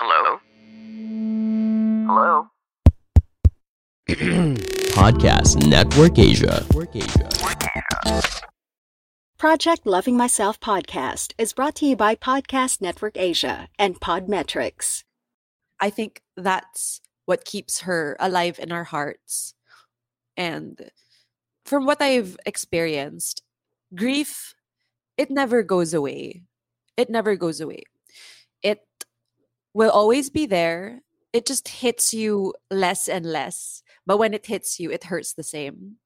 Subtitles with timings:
[0.00, 0.38] Hello?
[2.06, 2.46] Hello?
[4.94, 6.64] Podcast Network Asia.
[9.38, 15.02] Project Loving Myself podcast is brought to you by Podcast Network Asia and Podmetrics.
[15.80, 19.54] I think that's what keeps her alive in our hearts.
[20.36, 20.92] And
[21.64, 23.42] from what I've experienced,
[23.92, 24.54] grief,
[25.16, 26.44] it never goes away.
[26.96, 27.82] It never goes away.
[28.62, 28.87] It
[29.74, 31.00] will always be there.
[31.32, 33.82] It just hits you less and less.
[34.06, 35.96] But when it hits you, it hurts the same.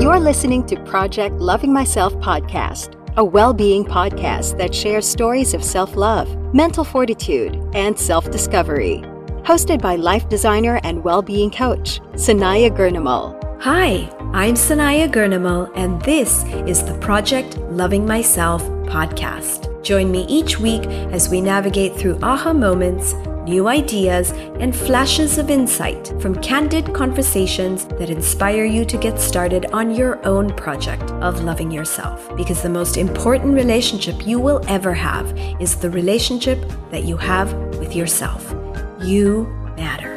[0.00, 5.62] You're listening to Project Loving Myself podcast, a well being podcast that shares stories of
[5.62, 9.02] self love, mental fortitude, and self discovery.
[9.44, 13.38] Hosted by life designer and well being coach, Sanaya Gurnamal.
[13.62, 19.71] Hi, I'm Sanaya Gurnamal, and this is the Project Loving Myself podcast.
[19.82, 24.30] Join me each week as we navigate through aha moments, new ideas,
[24.60, 30.24] and flashes of insight from candid conversations that inspire you to get started on your
[30.24, 32.34] own project of loving yourself.
[32.36, 37.52] Because the most important relationship you will ever have is the relationship that you have
[37.78, 38.54] with yourself.
[39.02, 40.12] You matter.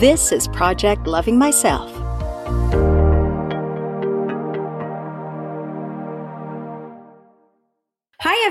[0.00, 1.88] This is Project Loving Myself.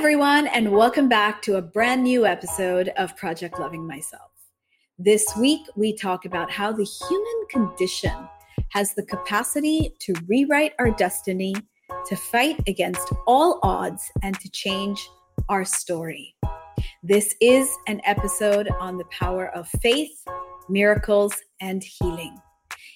[0.04, 4.32] Everyone, and welcome back to a brand new episode of Project Loving Myself.
[5.00, 8.12] This week, we talk about how the human condition
[8.72, 11.56] has the capacity to rewrite our destiny,
[12.06, 15.10] to fight against all odds, and to change
[15.48, 16.36] our story.
[17.02, 20.22] This is an episode on the power of faith,
[20.68, 22.38] miracles, and healing.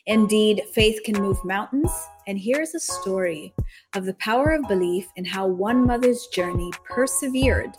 [0.07, 1.91] Indeed, faith can move mountains.
[2.27, 3.53] And here's a story
[3.93, 7.71] of the power of belief and how one mother's journey persevered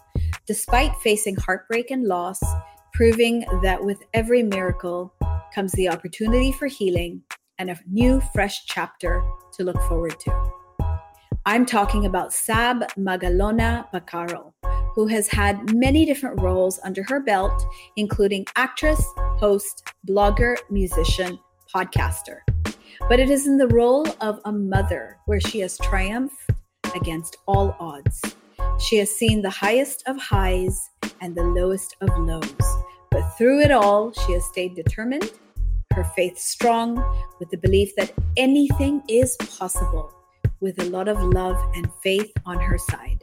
[0.47, 2.38] despite facing heartbreak and loss,
[2.93, 5.15] proving that with every miracle
[5.55, 7.22] comes the opportunity for healing
[7.59, 9.22] and a new, fresh chapter
[9.55, 10.50] to look forward to.
[11.47, 14.53] I'm talking about Saab Magalona Bacarro,
[14.94, 17.65] who has had many different roles under her belt,
[17.97, 19.03] including actress,
[19.38, 21.38] host, blogger, musician,
[21.75, 22.41] podcaster.
[23.09, 26.51] But it is in the role of a mother where she has triumphed
[26.95, 28.21] against all odds.
[28.79, 30.91] She has seen the highest of highs
[31.21, 32.77] and the lowest of lows.
[33.11, 35.33] But through it all, she has stayed determined,
[35.93, 36.97] her faith strong,
[37.41, 40.12] with the belief that anything is possible,
[40.61, 43.21] with a lot of love and faith on her side.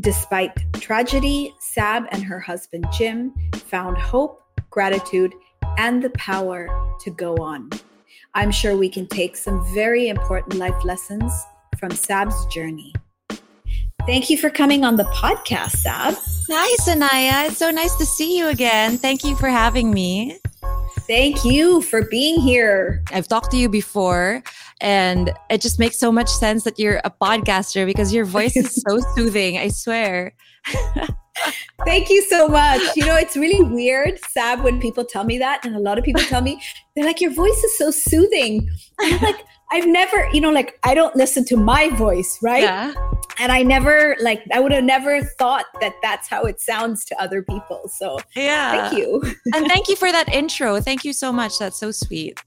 [0.00, 5.32] Despite tragedy, Saab and her husband Jim found hope, gratitude,
[5.78, 6.68] and the power
[7.00, 7.70] to go on.
[8.34, 11.32] I'm sure we can take some very important life lessons
[11.78, 12.92] from Saab's journey.
[14.06, 16.18] Thank you for coming on the podcast, Saab.
[16.50, 17.48] Hi, Sanaya.
[17.48, 18.98] It's so nice to see you again.
[18.98, 20.38] Thank you for having me.
[21.06, 23.02] Thank you for being here.
[23.12, 24.42] I've talked to you before,
[24.80, 28.82] and it just makes so much sense that you're a podcaster because your voice is
[28.86, 29.58] so soothing.
[29.58, 30.34] I swear.
[31.84, 32.80] Thank you so much.
[32.96, 36.04] You know, it's really weird, Saab, when people tell me that, and a lot of
[36.04, 36.60] people tell me,
[36.94, 38.68] they're like, your voice is so soothing.
[39.00, 42.62] And I'm like, I've never, you know, like I don't listen to my voice, right?
[42.62, 42.92] Yeah.
[43.40, 47.20] And I never, like, I would have never thought that that's how it sounds to
[47.20, 47.88] other people.
[47.92, 48.88] So, Yeah.
[48.90, 49.22] thank you.
[49.54, 50.80] and thank you for that intro.
[50.80, 51.58] Thank you so much.
[51.58, 52.40] That's so sweet.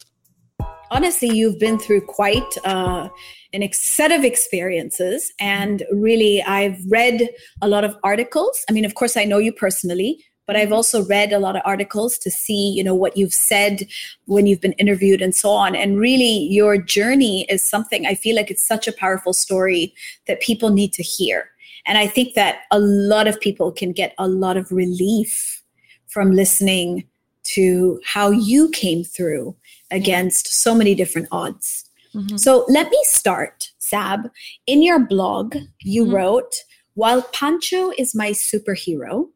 [0.92, 3.10] Honestly, you've been through quite uh,
[3.54, 5.34] an set of experiences.
[5.40, 7.30] And really, I've read
[7.62, 8.64] a lot of articles.
[8.70, 11.62] I mean, of course, I know you personally, but I've also read a lot of
[11.66, 13.88] articles to see, you know, what you've said
[14.26, 15.76] when you've been interviewed and so on.
[15.76, 19.94] And really, your journey is something I feel like it's such a powerful story
[20.28, 21.50] that people need to hear.
[21.86, 25.64] And I think that a lot of people can get a lot of relief
[26.08, 27.08] from listening
[27.44, 29.56] to how you came through
[29.92, 31.86] against so many different odds.
[32.14, 32.40] Mhm.
[32.40, 34.30] So let me start, Saab.
[34.66, 36.14] In your blog, you Mhm.
[36.14, 36.56] wrote,
[36.94, 39.30] While Pancho is my superhero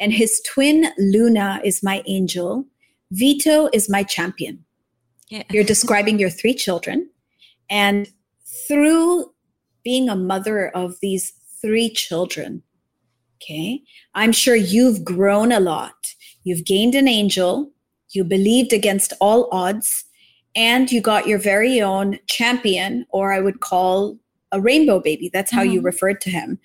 [0.00, 2.64] and his twin Luna is my angel,
[3.10, 4.64] Vito is my champion.
[5.28, 5.42] Yeah.
[5.50, 7.10] You're describing your three children.
[7.68, 8.08] And
[8.66, 9.34] through
[9.84, 12.62] being a mother of these three children,
[13.42, 13.82] Okay.
[14.14, 16.14] I'm sure you've grown a lot.
[16.44, 17.70] You've gained an angel.
[18.16, 20.04] You believed against all odds.
[20.56, 24.16] And you got your very own champion, or I would call
[24.52, 25.28] a rainbow baby.
[25.30, 25.84] That's how you Mhm.
[25.84, 26.58] referred to him.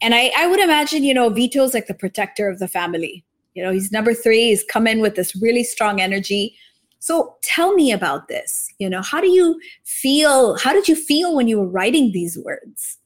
[0.00, 3.22] And I, I would imagine, you know, Vito's like the protector of the family.
[3.54, 4.46] You know, he's number three.
[4.48, 6.56] He's come in with this really strong energy.
[7.00, 8.66] So tell me about this.
[8.78, 10.56] You know, how do you feel?
[10.56, 12.96] How did you feel when you were writing these words?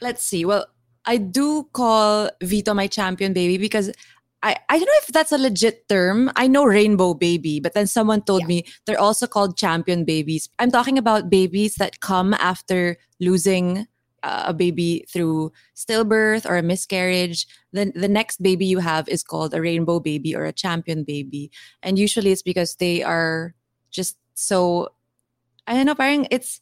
[0.00, 0.46] Let's see.
[0.46, 0.66] Well,
[1.04, 3.92] I do call Vito my champion baby because
[4.42, 6.30] I, I don't know if that's a legit term.
[6.36, 8.46] I know rainbow baby, but then someone told Yeah.
[8.46, 10.48] me they're also called champion babies.
[10.58, 13.88] I'm talking about babies that come after losing
[14.22, 17.46] uh, a baby through stillbirth or a miscarriage.
[17.72, 21.50] Then the next baby you have is called a rainbow baby or a champion baby.
[21.82, 23.54] And usually it's because they are
[23.90, 24.90] just so,
[25.66, 26.60] I don't know, parang it's,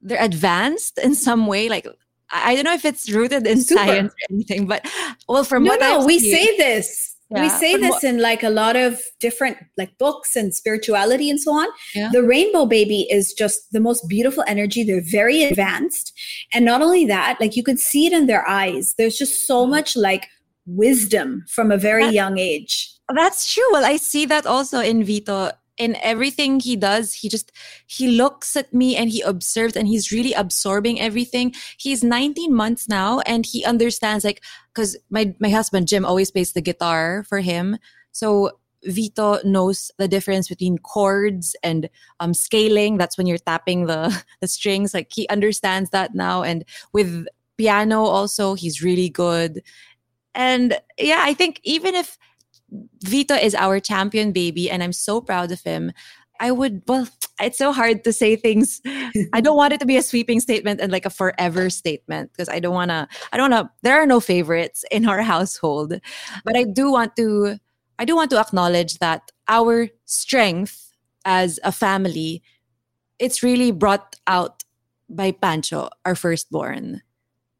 [0.00, 1.68] they're advanced in some way.
[1.68, 1.86] Like,
[2.32, 3.80] I don't know if it's rooted in Super.
[3.84, 4.86] science or anything, but
[5.28, 7.16] well, from no, what no, I've we seen- say this.
[7.30, 11.40] we say this what- in like a lot of different like books and spirituality and
[11.40, 11.68] so on.
[11.94, 12.10] Yeah.
[12.12, 14.82] The rainbow baby is just the most beautiful energy.
[14.84, 16.12] They're very advanced.
[16.54, 18.94] And not only that, like you can see it in their eyes.
[18.96, 19.72] There's just so mm-hmm.
[19.72, 20.26] much like
[20.66, 22.94] wisdom from a very That- young age.
[23.14, 23.64] That's true.
[23.72, 25.50] Well, I see that also in Vito.
[25.78, 27.52] In everything he does, he just
[27.86, 31.54] he looks at me and he observes and he's really absorbing everything.
[31.78, 34.42] He's 19 months now and he understands like
[34.74, 37.78] because my my husband Jim always plays the guitar for him.
[38.12, 41.88] So Vito knows the difference between chords and
[42.20, 42.96] um scaling.
[42.96, 44.94] That's when you're tapping the the strings.
[44.94, 46.42] Like he understands that now.
[46.42, 47.26] And with
[47.56, 49.62] piano also, he's really good.
[50.34, 52.16] And yeah, I think even if
[53.02, 55.92] Vito is our champion baby, and I'm so proud of him.
[56.40, 57.08] I would, well,
[57.40, 58.80] it's so hard to say things.
[59.32, 62.48] I don't want it to be a sweeping statement and like a forever statement because
[62.48, 65.94] I don't want to, I don't want to, there are no favorites in our household.
[66.44, 67.58] But I do want to,
[67.98, 70.92] I do want to acknowledge that our strength
[71.24, 72.42] as a family,
[73.18, 74.62] it's really brought out
[75.08, 77.02] by Pancho, our firstborn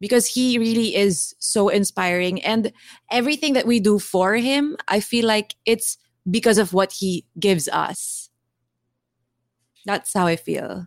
[0.00, 2.72] because he really is so inspiring and
[3.10, 5.98] everything that we do for him i feel like it's
[6.30, 8.30] because of what he gives us
[9.86, 10.86] that's how i feel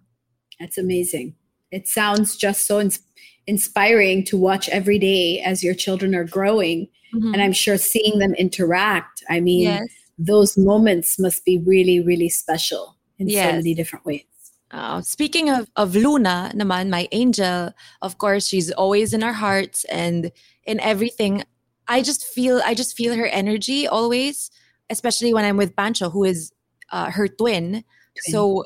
[0.60, 1.34] That's amazing.
[1.72, 3.02] It sounds just so ins-
[3.48, 6.88] inspiring to watch every day as your children are growing.
[7.16, 7.34] Mm-hmm.
[7.34, 9.88] And I'm sure seeing them interact, I mean, yes
[10.22, 14.24] those moments must be really, really special in so many different ways.
[14.72, 17.72] Uh, speaking of, of Luna, naman, my angel,
[18.02, 20.32] of course, she's always in our hearts and
[20.64, 21.44] in everything.
[21.88, 24.50] I just feel, I just feel her energy always,
[24.90, 26.54] especially when I'm with Pancho, who is
[26.92, 27.84] uh, her twin.
[28.30, 28.66] So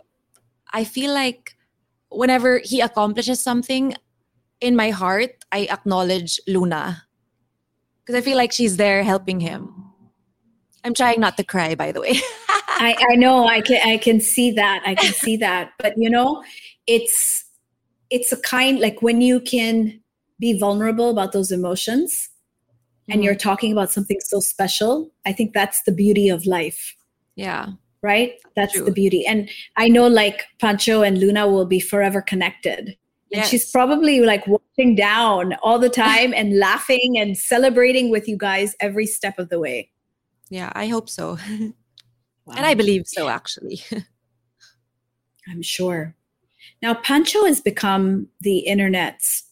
[0.73, 1.55] I feel like
[2.09, 3.95] whenever he accomplishes something
[4.61, 7.03] in my heart, I acknowledge Luna
[8.05, 9.73] because I feel like she's there helping him.
[10.83, 12.19] I'm trying not to cry, by the way.
[12.75, 14.83] I, I know I can I can see that.
[14.85, 15.71] I can see that.
[15.79, 16.43] But you know,
[16.87, 17.45] it's
[18.09, 19.99] it's a kind like when you can
[20.39, 22.29] be vulnerable about those emotions
[23.09, 23.23] and Mhm.
[23.25, 26.95] you're talking about something so special, I think that's the beauty of life.
[27.35, 27.67] yeah.
[28.01, 28.33] Right?
[28.55, 28.85] That's True.
[28.85, 29.25] the beauty.
[29.25, 32.95] And I know like Pancho and Luna will be forever connected.
[33.33, 38.37] And she's probably like watching down all the time and laughing and celebrating with you
[38.37, 39.89] guys every step of the way.
[40.49, 41.39] Yeah, I hope so.
[42.45, 42.55] Wow.
[42.57, 43.81] And I believe so, actually.
[45.47, 46.15] I'm sure.
[46.81, 49.43] Now, Pancho has become the internet's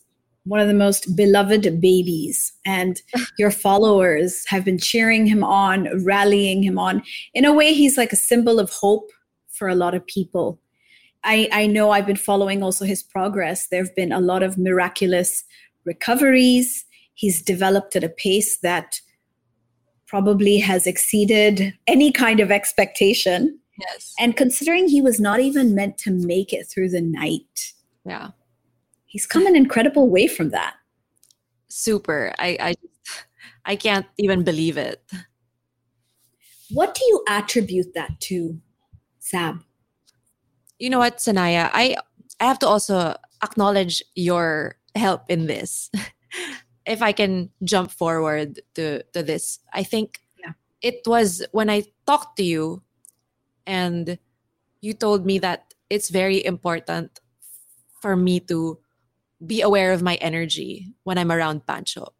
[0.45, 3.01] one of the most beloved babies, and
[3.37, 7.01] your followers have been cheering him on, rallying him on.
[7.33, 9.09] In a way, he's like a symbol of hope
[9.49, 10.59] for a lot of people.
[11.23, 13.67] I, I know I've been following also his progress.
[13.67, 15.45] There have been a lot of miraculous
[15.85, 16.85] recoveries.
[17.13, 18.99] He's developed at a pace that
[20.13, 23.57] probably has exceeded any kind of expectation.
[23.79, 24.13] yes.
[24.19, 27.73] And considering he was not even meant to make it through the night,
[28.05, 28.29] Yeah.
[29.07, 30.75] he's come an incredible way from that.
[31.67, 32.31] Super.
[32.37, 32.71] I I
[33.65, 35.01] I can't even believe it.
[36.69, 38.61] What do you attribute that to,
[39.19, 39.63] Saab?
[40.77, 41.71] You know what, Sanaya?
[41.73, 41.97] I
[42.39, 45.89] I have to also acknowledge your help in this.
[46.85, 49.59] if I can jump forward to to this.
[49.73, 50.53] I think Yeah.
[50.81, 52.81] it was when I talked to you
[53.65, 54.17] and
[54.81, 57.19] you told me that it's very important
[58.01, 58.79] for me to
[59.45, 62.13] be aware of my energy when I'm around Pancho.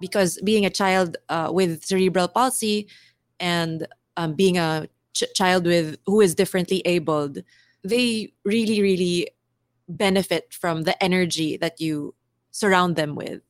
[0.00, 2.88] Because being a child uh, with cerebral palsy
[3.40, 7.38] and um, being a ch- child with who is differently abled,
[7.82, 9.30] they really, really
[9.88, 12.14] benefit from the energy that you
[12.50, 13.40] surround them with.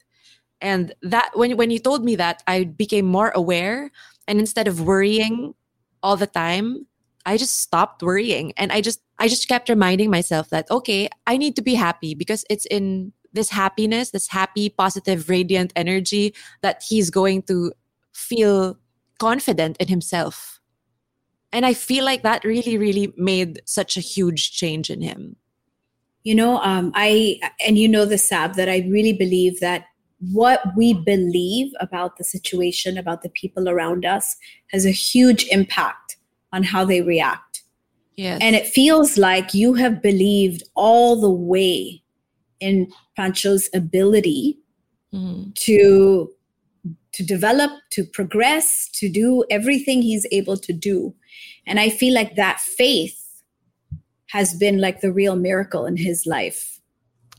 [0.61, 3.91] And that when when you told me that, I became more aware
[4.27, 5.55] and instead of worrying
[6.03, 6.87] all the time,
[7.27, 11.37] I just stopped worrying and I just I just kept reminding myself that okay, I
[11.37, 16.83] need to be happy because it's in this happiness, this happy, positive, radiant energy that
[16.89, 17.73] he's going to
[18.13, 18.79] feel
[19.19, 20.61] confident in himself.
[21.53, 25.37] And I feel like that really, really made such a huge change in him.
[26.23, 29.85] You know, um, I, and you know the Saab, that I really believe that
[30.33, 34.37] what we believe about the situation, about the people around us,
[34.73, 36.17] has a huge impact
[36.53, 37.63] on how they react.
[38.17, 38.39] Yes.
[38.41, 42.03] And it feels like you have believed all the way
[42.61, 44.59] in Pancho's ability
[45.13, 45.55] Mhm.
[45.57, 46.31] to
[47.13, 51.15] to develop, to progress, to do everything he's able to do.
[51.65, 53.25] And I feel like that faith
[54.31, 56.81] has been like the real miracle in his life.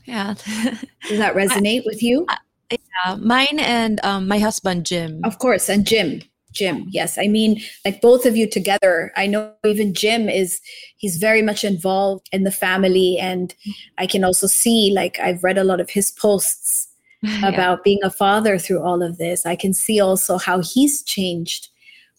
[0.06, 0.34] Yeah.
[1.08, 2.26] Does that resonate with you?
[2.70, 3.16] Yeah.
[3.16, 5.20] Mine and um, my husband, Jim.
[5.24, 6.22] Of course, and Jim.
[6.52, 7.18] Jim, yes.
[7.18, 9.12] I mean, like both of you together.
[9.14, 10.58] I know even Jim is
[10.96, 13.54] he's very much involved in the family and
[13.98, 16.88] I can also see like I've read a lot of his posts
[17.22, 17.48] Yeah.
[17.48, 19.46] about being a father through all of this.
[19.46, 21.68] I can see also how he's changed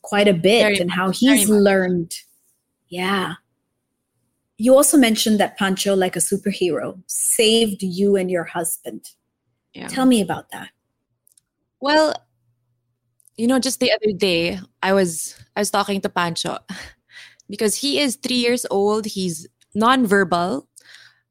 [0.02, 2.14] quite a bit Very and how much, very he's learned.
[2.90, 3.36] Yeah.
[4.58, 9.12] You also mentioned that Pancho, like a superhero, saved you and your husband.
[9.78, 9.88] Yeah.
[9.88, 10.72] Tell me about that.
[11.80, 12.16] Well,
[13.38, 16.58] you know, just the other day, I was I was talking to Pancho
[17.50, 19.06] because he is three years old.
[19.06, 20.66] He's nonverbal,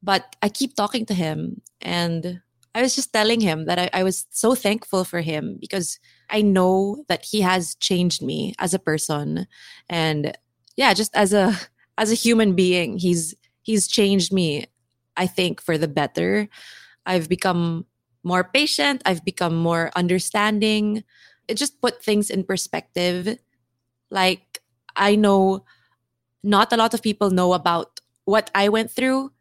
[0.01, 2.39] but I keep talking to him, and
[2.73, 5.99] I was just telling him that I, I was so thankful for him because
[6.29, 9.45] I know that he has changed me as a person,
[9.89, 10.37] and
[10.77, 11.51] yeah, just as a
[11.97, 14.67] as a human being, he's he's changed me.
[15.17, 16.47] I think for the better.
[17.05, 17.85] I've become
[18.23, 19.01] more patient.
[19.05, 21.03] I've become more understanding.
[21.47, 23.39] It just put things in perspective.
[24.09, 24.61] Like,
[24.95, 25.65] I know
[26.43, 29.31] not a lot of people know about what I went through.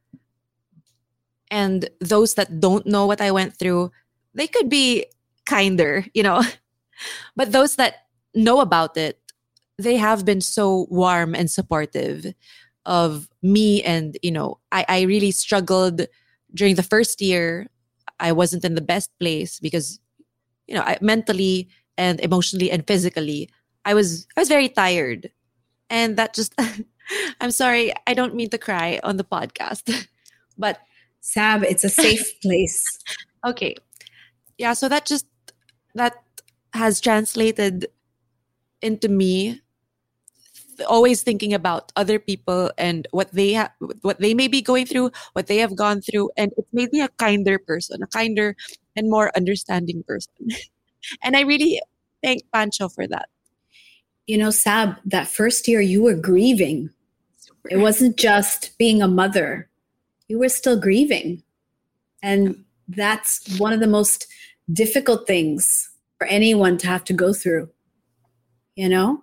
[1.50, 3.92] And those that don't know what I went through,
[4.34, 5.06] they could be
[5.46, 6.42] kinder, you know.
[7.36, 9.20] But those that know about it,
[9.78, 12.32] they have been so warm and supportive
[12.86, 13.82] of me.
[13.82, 16.06] And, you know, I, I really struggled
[16.54, 17.68] during the first year
[18.20, 20.00] I wasn't in the best place because,
[20.66, 21.68] you know, I, mentally
[21.98, 23.50] and emotionally and physically,
[23.84, 25.30] I was I was very tired,
[25.90, 26.54] and that just
[27.40, 30.06] I'm sorry, I don't mean to cry on the podcast,
[30.58, 30.80] but
[31.22, 32.84] Saab, it's a safe place.
[33.46, 33.74] okay,
[34.58, 34.72] yeah.
[34.72, 35.26] So that just
[35.94, 36.14] that
[36.72, 37.86] has translated
[38.82, 39.60] into me
[40.88, 43.70] always thinking about other people and what they have
[44.02, 47.00] what they may be going through what they have gone through and it's made me
[47.00, 48.56] a kinder person a kinder
[48.96, 50.48] and more understanding person
[51.22, 51.80] and i really
[52.22, 53.28] thank pancho for that
[54.26, 56.90] You know, Saab, that first year you were grieving.
[57.70, 59.68] It wasn't just being a mother,
[60.28, 61.42] you were still grieving.
[62.22, 64.26] And that's one of the most
[64.72, 67.70] difficult things for anyone to have to go through,
[68.74, 69.22] you know?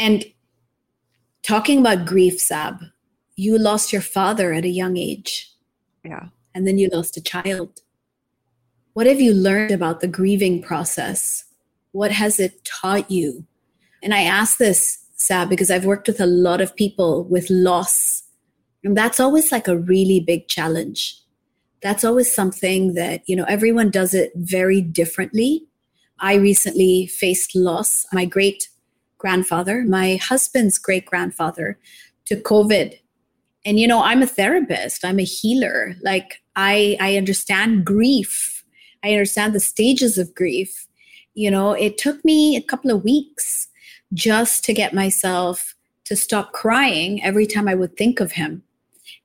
[0.00, 0.24] And
[1.42, 2.90] talking about grief, Saab,
[3.36, 5.52] you lost your father at a young age,
[6.04, 7.80] yeah and then you lost a child.
[8.94, 11.44] What have you learned about the grieving process?
[11.92, 13.46] What has it taught you?
[14.02, 18.22] And I ask this, Saab, because I've worked with a lot of people with loss.
[18.82, 21.16] And that's always like a really big challenge.
[21.82, 25.66] That's always something that, you know, everyone does it very differently.
[26.18, 28.06] I recently faced loss.
[28.12, 28.68] My great
[29.20, 31.78] grandfather, my husband's great grandfather,
[32.26, 32.98] to COVID.
[33.64, 35.94] And, you know, I'm a therapist, I'm a healer.
[36.02, 38.64] Like, I, I understand grief,
[39.04, 40.86] I understand the stages of grief.
[41.34, 43.68] You know, it took me a couple of weeks
[44.12, 45.74] just to get myself
[46.04, 48.62] to stop crying every time I would think of him.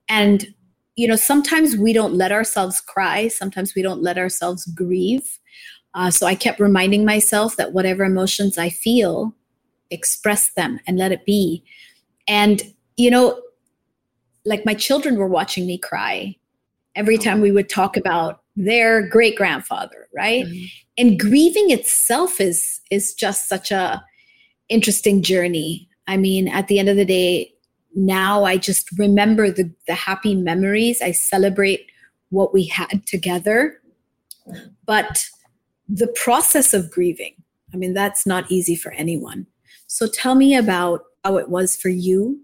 [0.08, 0.54] And,
[0.94, 5.38] you know, sometimes we don't let ourselves cry, sometimes we don't let ourselves grieve.
[5.94, 9.34] Uh, so I kept reminding myself that whatever emotions I feel,
[9.90, 11.62] express them and let it be.
[12.28, 12.62] And,
[12.96, 13.40] you know,
[14.44, 16.36] like my children were watching me cry
[16.94, 20.46] every time we would talk about their great grandfather, right?
[20.46, 20.70] Mhm.
[20.98, 24.02] And grieving itself is is just such a
[24.68, 25.88] interesting journey.
[26.06, 27.52] I mean, at the end of the day,
[27.94, 31.02] now I just remember the the happy memories.
[31.02, 31.86] I celebrate
[32.30, 33.80] what we had together.
[34.86, 35.26] But
[35.88, 37.34] the process of grieving,
[37.74, 39.46] I mean, that's not easy for anyone.
[39.86, 42.42] So tell me about how it was for you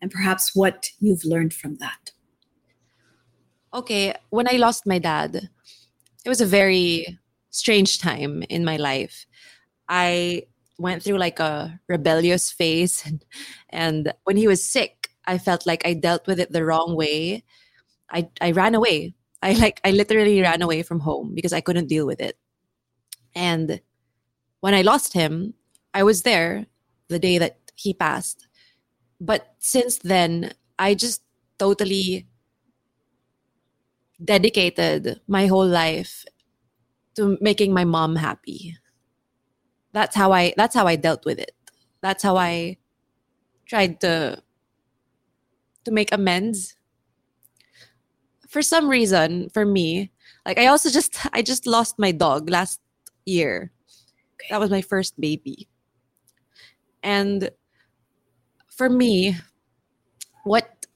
[0.00, 2.12] and perhaps what you've learned from that.
[3.72, 5.48] okay when i lost my dad
[6.24, 7.18] it was a very
[7.54, 9.26] strange time in my life.
[9.88, 10.44] I
[10.78, 13.24] went through like a rebellious phase and,
[13.70, 17.44] and when he was sick, I felt like I dealt with it the wrong way.
[18.10, 19.14] I I ran away.
[19.42, 22.36] I like I literally ran away from home because I couldn't deal with it.
[23.34, 23.80] And
[24.60, 25.54] when I lost him,
[25.94, 26.66] I was there
[27.14, 28.46] the day that he passed.
[29.20, 31.22] But since then, I just
[31.58, 32.26] totally
[34.22, 36.24] dedicated my whole life
[37.16, 38.76] to making my mom happy.
[39.92, 41.52] That's how I that's how I dealt with it.
[42.00, 42.78] That's how I
[43.66, 44.42] tried to
[45.84, 46.76] to make amends.
[48.48, 50.12] For some reason, for me,
[50.46, 52.80] like I also just I just lost my dog last
[53.26, 53.72] year.
[54.50, 55.68] That was my first baby.
[57.04, 57.50] And
[58.66, 59.36] for me,
[60.42, 60.86] what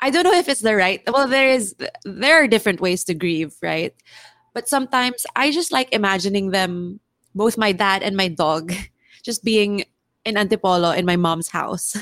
[0.00, 1.02] I don't know if it's the right.
[1.06, 3.94] Well, there is there are different ways to grieve, right?
[4.54, 7.00] But sometimes I just like imagining them,
[7.34, 8.72] both my dad and my dog,
[9.22, 9.84] just being
[10.24, 11.96] in Antipolo in my mom's house.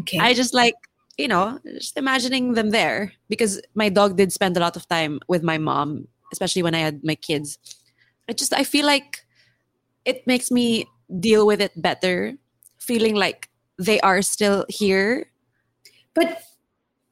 [0.00, 0.18] Okay.
[0.18, 0.74] I just like,
[1.18, 5.20] you know, just imagining them there because my dog did spend a lot of time
[5.28, 7.58] with my mom, especially when I had my kids.
[8.28, 9.24] I just I feel like
[10.04, 10.86] it makes me
[11.18, 12.34] deal with it better,
[12.78, 13.48] feeling like
[13.78, 15.26] they are still here.
[16.14, 16.42] but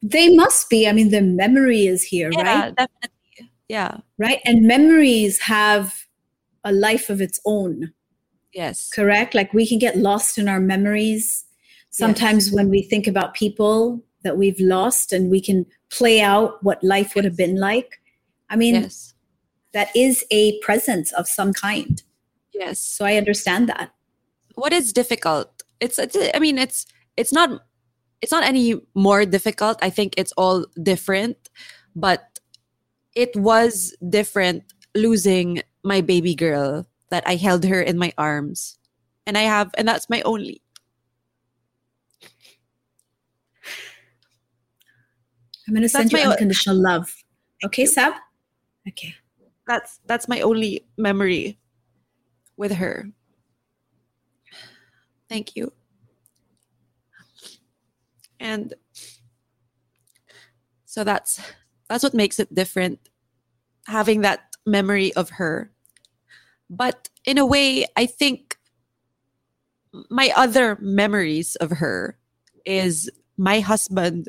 [0.02, 0.86] they must be.
[0.88, 2.74] I mean, the memory is here, Yeah, right?
[2.76, 3.50] definitely.
[3.68, 3.98] Yeah.
[4.18, 4.40] Right.
[4.44, 6.06] And memories have
[6.64, 7.92] a life of its own,
[8.52, 8.90] Yes.
[8.90, 9.34] correct?
[9.34, 11.44] Like we can get lost in our memories.
[11.90, 16.82] Sometimes when we think about people that we've lost and we can play out what
[16.84, 18.00] life would have been like.
[18.50, 19.14] I mean, Yes.
[19.72, 22.02] that is a presence of some kind.
[22.58, 22.80] Yes.
[22.80, 23.90] So I understand that.
[24.58, 26.82] what is difficult it's, it's i mean it's
[27.14, 27.62] it's not
[28.22, 31.38] it's not any more difficult i think it's all different
[31.94, 32.42] but
[33.14, 34.66] it was different
[34.98, 36.82] losing my baby girl
[37.14, 38.74] that i held her in my arms
[39.30, 40.58] and i have and that's my only
[45.66, 47.14] I'm going to send That's you my- unconditional love.
[47.64, 48.14] Okay, Saab?
[48.88, 49.14] Okay.
[49.66, 51.58] that's that's my only memory
[52.58, 53.08] with her.
[55.30, 55.72] Thank you.
[58.38, 58.74] And
[60.84, 61.40] so that's
[61.88, 63.08] that's what makes it different
[63.86, 65.72] having that memory of her.
[66.68, 68.56] But in a way i think
[70.08, 72.16] my other memories of her
[72.64, 74.28] is my husband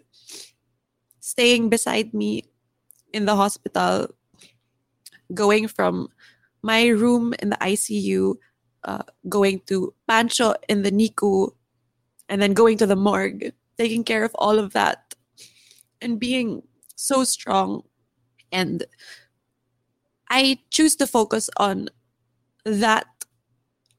[1.21, 2.43] staying beside me
[3.13, 4.13] in the hospital
[5.33, 6.09] going from
[6.61, 8.35] my room in the ICU,
[8.83, 11.51] uh, going to Pancho in the NICU,
[12.27, 15.15] and then going to the morgue, taking care of all of that,
[16.01, 16.63] and being
[16.95, 17.83] so strong.
[18.51, 18.83] And
[20.29, 21.89] I choose to focus on
[22.65, 23.07] that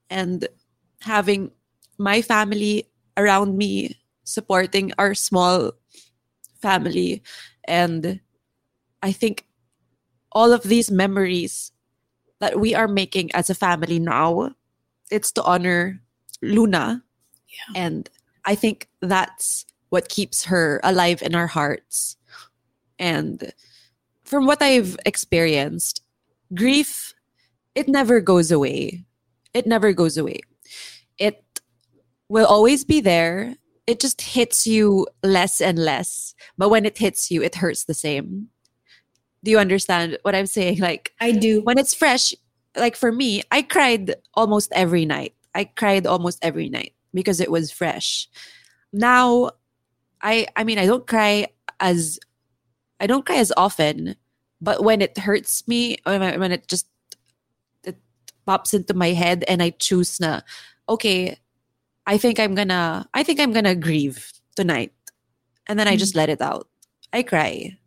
[0.09, 0.47] and
[1.01, 1.51] having
[1.97, 5.71] my family around me, supporting our small
[6.61, 7.23] family.
[7.65, 8.19] And
[9.01, 9.45] I think
[10.31, 11.71] all of these memories
[12.41, 14.51] that we are making as a family now,
[15.09, 16.01] it's to honor
[16.41, 17.03] Luna.
[17.75, 18.09] And
[18.45, 22.17] I think that's what keeps her alive in our hearts.
[22.97, 23.53] And
[24.23, 26.01] from what I've experienced,
[26.53, 27.13] grief,
[27.75, 29.05] it never goes away.
[29.53, 30.41] It never goes away.
[31.17, 31.43] It
[32.27, 33.55] will always be there.
[33.85, 36.33] It just hits you less and less.
[36.57, 38.47] But when it hits you, it hurts the same.
[39.43, 40.79] Do you understand what I'm saying?
[40.81, 41.61] Like, I do.
[41.61, 42.33] when it's fresh,
[42.75, 45.33] like for me, I cried almost every night.
[45.53, 48.29] I cried almost every night because it was fresh.
[48.93, 49.51] Now,
[50.21, 51.47] I I mean I don't cry
[51.79, 52.19] as
[52.99, 54.15] I don't cry as often,
[54.61, 56.87] but when it hurts me or when it just
[57.83, 57.97] it
[58.45, 60.41] pops into my head and I choose na
[60.87, 61.37] okay,
[62.05, 64.93] I think I'm gonna I think I'm gonna grieve tonight.
[65.67, 66.19] And then I just mm-hmm.
[66.19, 66.67] let it out.
[67.13, 67.77] I cry.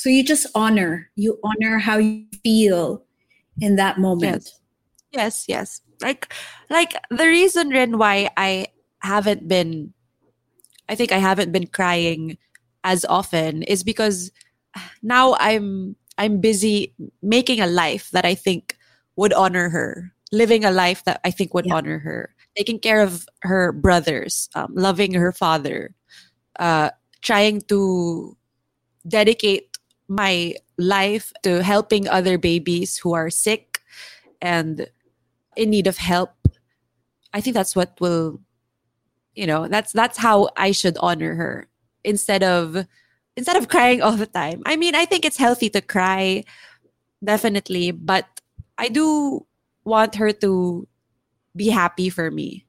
[0.00, 3.04] So you just honor, you honor how you feel
[3.60, 4.48] in that moment.
[5.12, 5.82] Yes, yes.
[6.00, 6.32] Like
[6.70, 8.68] like the reason rin why I
[9.04, 9.92] haven't been
[10.88, 12.38] I think I haven't been crying
[12.82, 14.32] as often is because
[15.02, 18.78] now I'm I'm busy making a life that I think
[19.16, 21.74] would honor her, living a life that I think would Yeah.
[21.76, 25.92] honor her, taking care of her brothers, um, loving her father,
[26.58, 26.88] uh,
[27.20, 28.34] trying to
[29.08, 29.69] dedicate
[30.10, 33.78] my life to helping other babies who are sick
[34.42, 34.90] and
[35.56, 36.34] in need of help
[37.32, 38.40] i think that's what will
[39.34, 41.68] you know that's that's how i should honor her
[42.02, 42.86] instead of
[43.36, 46.42] instead of crying all the time i mean i think it's healthy to cry
[47.24, 47.90] definitely.
[47.90, 48.26] But
[48.78, 49.46] I do
[49.84, 50.86] want her to
[51.54, 52.66] be happy for me.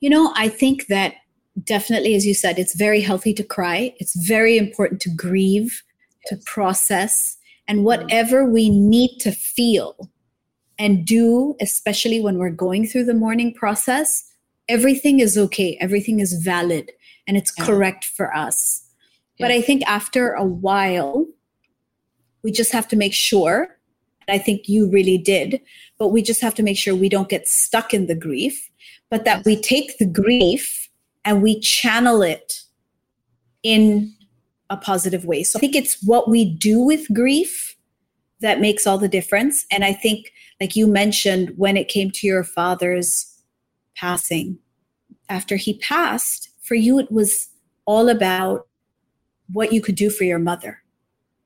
[0.00, 1.14] You know, I think that
[1.62, 3.94] definitely, as you said, it's very healthy to cry.
[3.98, 5.82] It's very important to grieve,
[6.26, 7.36] to process,
[7.68, 10.10] and whatever we need to feel
[10.78, 14.24] and do, especially when we're going through the mourning process,
[14.68, 15.78] everything is okay.
[15.80, 16.90] Everything is valid
[17.26, 17.66] and it's Yeah.
[17.66, 18.82] correct for us.
[19.38, 21.26] But I think after a while,
[22.42, 23.78] we just have to make sure,
[24.26, 25.60] and I think you really did,
[25.98, 28.70] but we just have to make sure we don't get stuck in the grief,
[29.10, 30.83] but that we take the grief
[31.24, 32.62] and we channel it
[33.62, 34.14] in
[34.70, 35.42] a positive way.
[35.42, 37.76] So I think it's what we do with grief
[38.40, 39.66] that makes all the difference.
[39.70, 43.40] And I think, like you mentioned, when it came to your father's
[43.96, 44.58] passing,
[45.28, 47.48] after he passed, for you, it was
[47.86, 48.66] all about
[49.52, 50.82] what you could do for your mother.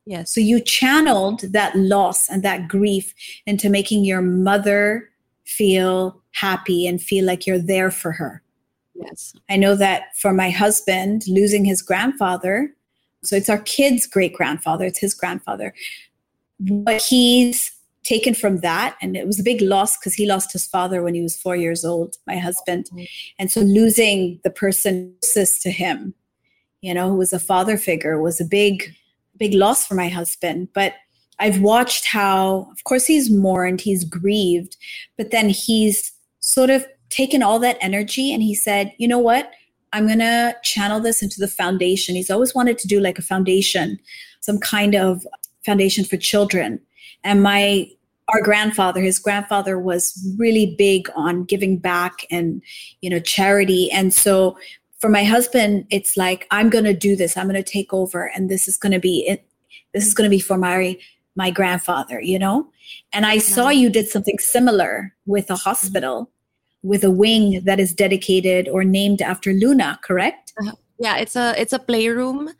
[0.06, 0.32] Yes.
[0.32, 3.14] So you channeled that loss and that grief
[3.46, 5.10] into making your mother
[5.44, 8.42] feel happy and feel like you're there for her.
[9.00, 9.34] Yes.
[9.48, 12.74] I know that for my husband, losing his grandfather,
[13.24, 15.74] so it's our kid's great grandfather, it's his grandfather.
[16.58, 17.72] What he's
[18.04, 21.14] taken from that, and it was a big loss because he lost his father when
[21.14, 22.86] he was four years old, my husband.
[22.86, 23.04] Mm-hmm.
[23.38, 26.14] And so losing the person closest to him,
[26.80, 28.94] you know, who was a father figure, was a big,
[29.36, 30.68] big loss for my husband.
[30.72, 30.94] But
[31.38, 34.76] I've watched how, of course, he's mourned, he's grieved,
[35.16, 39.52] but then he's sort of taken all that energy and he said, you know what?
[39.92, 42.14] I'm going to channel this into the foundation.
[42.14, 43.98] He's always wanted to do like a foundation,
[44.40, 45.26] some kind of
[45.64, 46.80] foundation for children.
[47.24, 47.88] And my
[48.30, 52.62] our grandfather, his grandfather was really big on giving back and
[53.00, 53.90] you know charity.
[53.90, 54.58] And so
[54.98, 57.36] for my husband, it's like I'm going to do this.
[57.36, 59.48] I'm going to take over and this is going to be it.
[59.94, 60.98] This is going to be for my
[61.36, 62.68] my grandfather, you know?
[63.12, 65.68] And I saw you did something similar with a mm-hmm.
[65.68, 66.30] hospital
[66.82, 70.52] with a wing that is dedicated or named after Luna, correct?
[70.60, 70.72] Uh-huh.
[70.98, 72.50] Yeah, it's a it's a playroom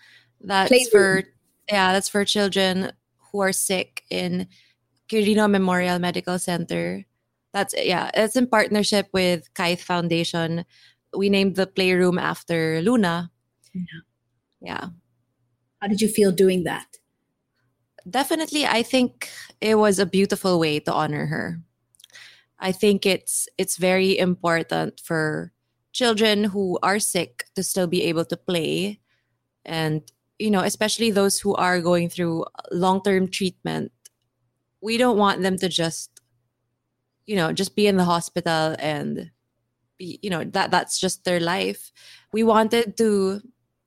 [0.40, 0.90] that's Playroom.
[0.90, 1.22] for
[1.68, 2.92] yeah, that's for children
[3.31, 4.46] who are sick in
[5.09, 7.04] Quirino Memorial Medical Center.
[7.52, 10.64] That's yeah, it's in partnership with Kaith Foundation.
[11.16, 13.31] We named the playroom after Luna.
[13.74, 13.83] Yeah.
[14.61, 14.88] Yeah.
[15.81, 16.87] How did you feel doing that?
[18.09, 19.28] Definitely I think
[19.61, 21.61] it was a beautiful way to honor her.
[22.61, 25.53] I think it's it's very important for
[25.92, 29.01] children who are sick to still be able to play.
[29.64, 30.03] And
[30.38, 33.90] you know especially those who are going through long-term treatment
[34.81, 36.21] we don't want them to just
[37.27, 39.31] you know just be in the hospital and
[39.99, 41.92] be you know that that's just their life.
[42.33, 43.40] We wanted to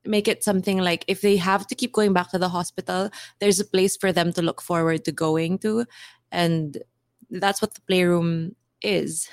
[0.03, 3.59] make it something like if they have to keep going back to the hospital there's
[3.59, 5.85] a place for them to look forward to going to.
[6.31, 6.77] And
[7.29, 9.29] that's what the playroom is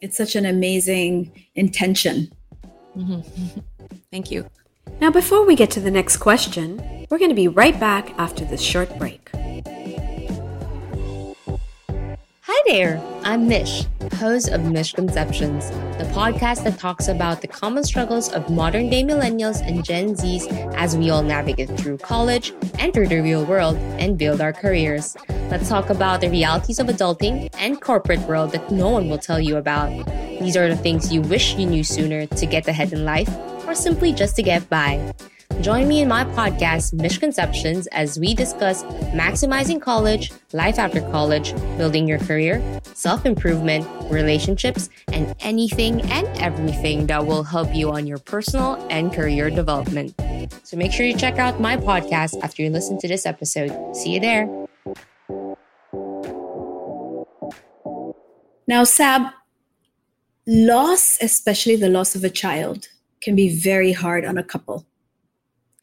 [0.00, 2.30] It's such an amazing intention.
[2.96, 3.24] Mhm.
[4.12, 4.46] thank you
[5.00, 6.78] Now, before we get to the next question,
[7.10, 9.30] we're going to be right back after this short break.
[12.58, 18.32] Hi there, I'm Mish, host of Misconceptions, the podcast that talks about the common struggles
[18.32, 23.20] of modern day millennials and Gen Zs as we all navigate through college, enter the
[23.20, 25.16] real world, and build our careers.
[25.50, 29.38] Let's talk about the realities of adulting and corporate world that no one will tell
[29.38, 29.90] you about.
[30.40, 33.30] These are the things you wish you knew sooner to get ahead in life
[33.68, 35.14] or simply just to get by.
[35.60, 42.06] Join me in my podcast, Misconceptions, as we discuss maximizing college, life after college, building
[42.06, 42.62] your career,
[42.94, 49.12] self improvement, relationships, and anything and everything that will help you on your personal and
[49.12, 50.14] career development.
[50.62, 53.96] So make sure you check out my podcast after you listen to this episode.
[53.96, 54.46] See you there.
[58.68, 59.32] Now, Saab,
[60.46, 62.86] loss, especially the loss of a child,
[63.20, 64.86] can be very hard on a couple.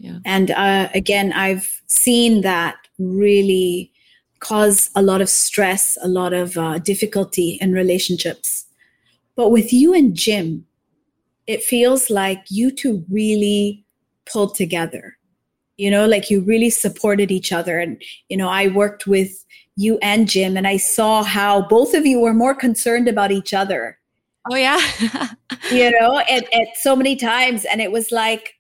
[0.06, 0.20] Yeah.
[0.24, 3.91] And uh, again, I've seen that really
[4.39, 8.65] cause a lot of stress, a lot of uh, difficulty in relationships.
[9.36, 10.65] But with you and Jim,
[11.48, 13.84] it feels like you two really
[14.32, 15.18] pulled together.
[15.78, 17.80] You know, like you really supported each other.
[17.80, 19.44] And, you know, I worked with
[19.76, 23.54] you and Jim, and I saw how both of you were more concerned about each
[23.54, 23.98] other
[24.52, 24.80] oh yeah
[25.72, 27.65] you know, at, at so many times.
[27.65, 28.56] And it was like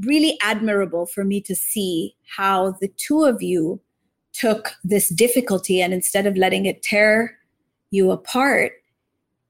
[0.00, 3.80] really admirable for me to see how the two of you
[4.32, 7.38] took this difficulty and instead of letting it tear
[7.90, 8.72] you apart,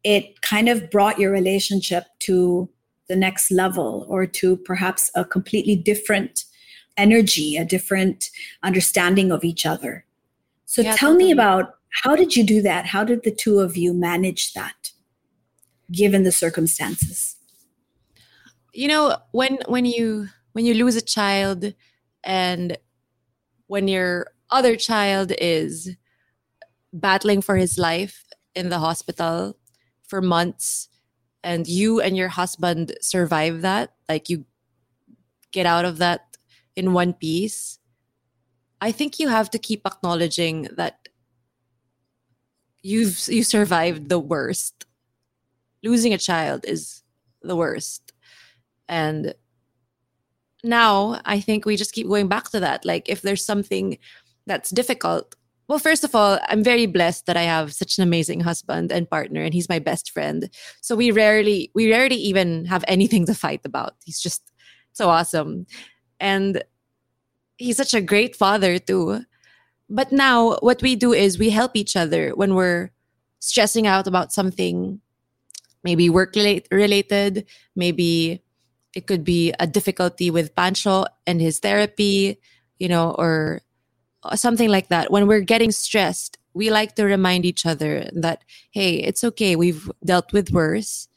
[0.05, 2.69] it kind of brought your relationship to
[3.09, 6.45] the next level or to perhaps a completely different
[6.97, 8.31] energy, a different
[8.63, 10.05] understanding of each other.
[10.65, 12.87] So Yeah, tell me about how did you do that?
[12.87, 14.91] How did the two of you manage that
[15.91, 17.37] given the circumstances?
[18.77, 21.75] you know when when you when you lose a child
[22.25, 22.79] and
[23.67, 25.95] when your other child is
[26.95, 29.59] battling for his life in the hospital
[30.09, 30.89] for months
[31.45, 34.47] and you and your husband survive that like you
[35.53, 36.39] get out of that
[36.75, 37.79] in one piece
[38.81, 41.07] i think you have to keep acknowledging that
[42.87, 44.87] you've you survived the worst.
[45.83, 47.03] Losing a child is
[47.43, 48.13] the worst.
[48.89, 49.35] And
[50.67, 52.85] now I think we just keep going back to that.
[52.85, 53.99] Like, if there's something
[54.47, 55.35] that's difficult,
[55.69, 59.11] well, first of all, I'm very blessed that I have such an amazing husband and
[59.11, 60.49] partner, and he's my best friend.
[60.81, 63.97] So we rarely, we rarely even have anything to fight about.
[64.05, 64.53] He's just
[64.93, 65.67] so awesome.
[66.21, 66.63] And
[67.57, 69.25] he's such a great father, too.
[69.91, 72.91] But now, what we do is we help each other when we're
[73.41, 75.01] stressing out about something,
[75.83, 78.43] maybe work related, maybe
[78.97, 82.41] it could be a difficulty with Pancho and his therapy,
[82.79, 83.61] you know, or
[84.35, 85.11] something like that.
[85.11, 89.55] When we're getting stressed, we like to remind each other that, hey, it's okay.
[89.55, 91.09] We've dealt with worse.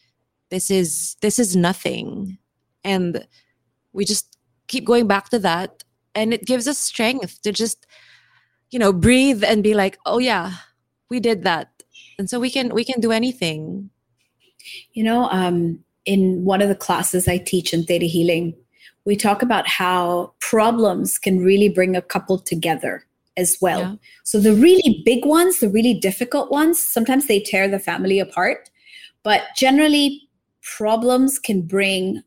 [0.49, 2.37] This is this is nothing.
[2.83, 3.25] And
[3.93, 4.37] we just
[4.67, 5.85] keep going back to that.
[6.13, 7.87] And it gives us strength to just,
[8.71, 10.51] you know, breathe and be like, oh yeah,
[11.09, 11.71] we did that.
[12.17, 13.89] And so we can we can do anything.
[14.91, 18.55] You know, um, in one of the classes I teach in Theta Healing,
[19.05, 23.05] we talk about how problems can really bring a couple together
[23.37, 23.81] as well.
[23.81, 23.95] Yeah.
[24.23, 28.71] So the really big ones, the really difficult ones, sometimes they tear the family apart,
[29.21, 30.27] but generally
[30.63, 32.23] problems can bring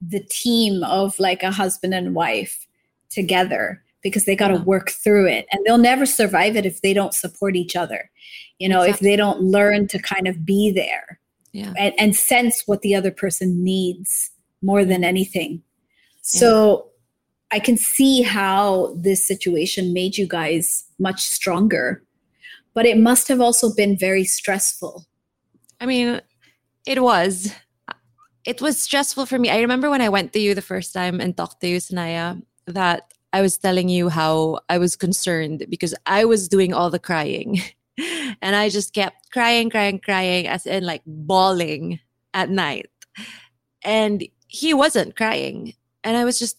[0.00, 2.66] the team of like a husband and wife
[3.10, 4.62] together because they got to Yeah.
[4.62, 8.10] work through it and they'll never survive it if they don't support each other.
[8.58, 11.15] You know, if they don't learn to kind of be there
[11.56, 11.72] Yeah.
[11.78, 15.62] and, and sense what the other person needs more than anything.
[16.20, 16.90] So
[17.50, 22.02] I can see how this situation made you guys much stronger,
[22.74, 25.06] but it must have also been very stressful.
[25.80, 26.20] I mean,
[26.86, 27.54] it was.
[28.44, 29.48] It was stressful for me.
[29.48, 32.42] I remember when I went to you the first time and talked to you, Sanaya,
[32.66, 36.98] that I was telling you how I was concerned because I was doing all the
[36.98, 37.62] crying.
[38.42, 42.00] and I just kept crying, crying, crying, as in like bawling
[42.34, 42.90] at night.
[43.82, 45.74] And he wasn't crying.
[46.04, 46.58] And I was just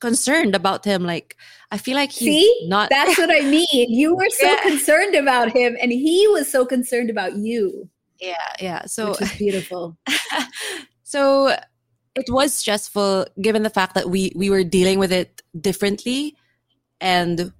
[0.00, 1.04] concerned about him.
[1.04, 1.36] Like,
[1.70, 2.66] I feel like he's See?
[2.68, 2.90] not.
[2.90, 3.66] That's what I mean.
[3.72, 4.62] You were so Yeah.
[4.62, 7.88] concerned about him, and he was so concerned about you,
[8.20, 8.84] yeah, yeah.
[8.86, 9.96] So which is beautiful.
[11.02, 11.56] so
[12.14, 16.34] it was stressful given the fact that we we were dealing with it differently
[17.00, 17.52] and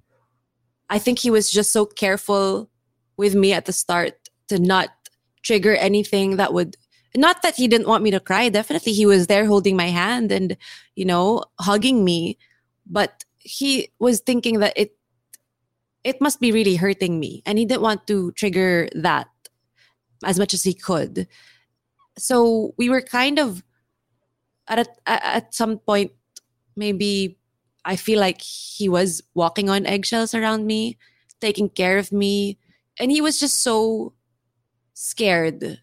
[0.90, 2.68] i think he was just so careful
[3.18, 4.14] with me at the start
[4.48, 4.90] to not
[5.42, 6.76] trigger anything that would
[7.16, 10.32] not that he didn't want me to cry definitely he was there holding my hand
[10.32, 10.56] and
[10.94, 12.38] you know hugging me
[12.86, 14.96] but he was thinking that it
[16.04, 19.28] it must be really hurting me and he didn't want to trigger that
[20.24, 21.28] as much as he could.
[22.16, 23.62] So we were kind of
[24.66, 26.12] at a, at at some point
[26.76, 27.38] maybe
[27.84, 30.98] i feel like he was walking on eggshells around me
[31.40, 32.58] taking care of me
[32.98, 34.14] and he was just so
[34.94, 35.78] scared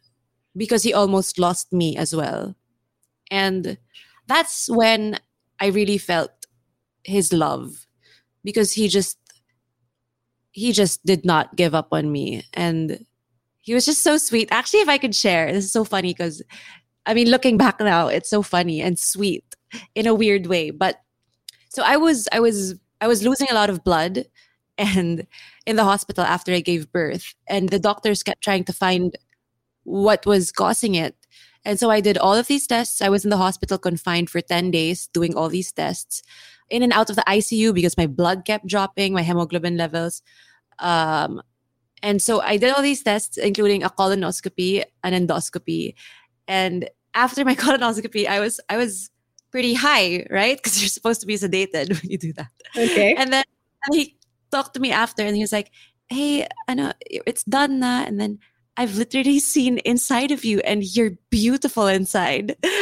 [0.56, 2.56] because he almost lost me as well.
[3.32, 3.78] And
[4.28, 5.19] that's when
[5.60, 6.32] i really felt
[7.04, 7.86] his love
[8.43, 9.17] because he just
[10.51, 12.43] he just did not give up on me.
[12.54, 13.06] And
[13.62, 14.49] he was just so sweet.
[14.51, 16.41] Actually if i could share this is so funny because
[17.06, 19.45] i mean looking back now it's so funny and sweet
[19.95, 20.71] in a weird way.
[20.71, 20.99] But
[21.69, 24.25] so i was i was i was losing a lot of blood
[24.77, 25.25] and
[25.65, 29.17] in the hospital after i gave birth and the doctors kept trying to find
[29.83, 31.15] what was causing it
[31.63, 34.41] and so i did all of these tests i was in the hospital confined for
[34.41, 36.23] 10 days doing all these tests
[36.69, 40.21] in and out of the icu because my blood kept dropping my hemoglobin levels
[40.79, 41.41] um,
[42.05, 45.95] and so I did all these tests, including a colonoscopy, an endoscopy,
[46.47, 49.09] and after my colonoscopy, I was I was
[49.51, 50.57] pretty high, right?
[50.57, 52.51] Because you're supposed to be sedated when you do that.
[52.77, 53.15] Okay.
[53.15, 53.43] And then
[53.91, 54.15] he
[54.55, 55.71] talked to me after, and he was like,
[56.09, 58.39] "Hey, I know it's done na." And then
[58.77, 62.55] I've literally seen inside of you, and you're beautiful inside.
[62.63, 62.73] and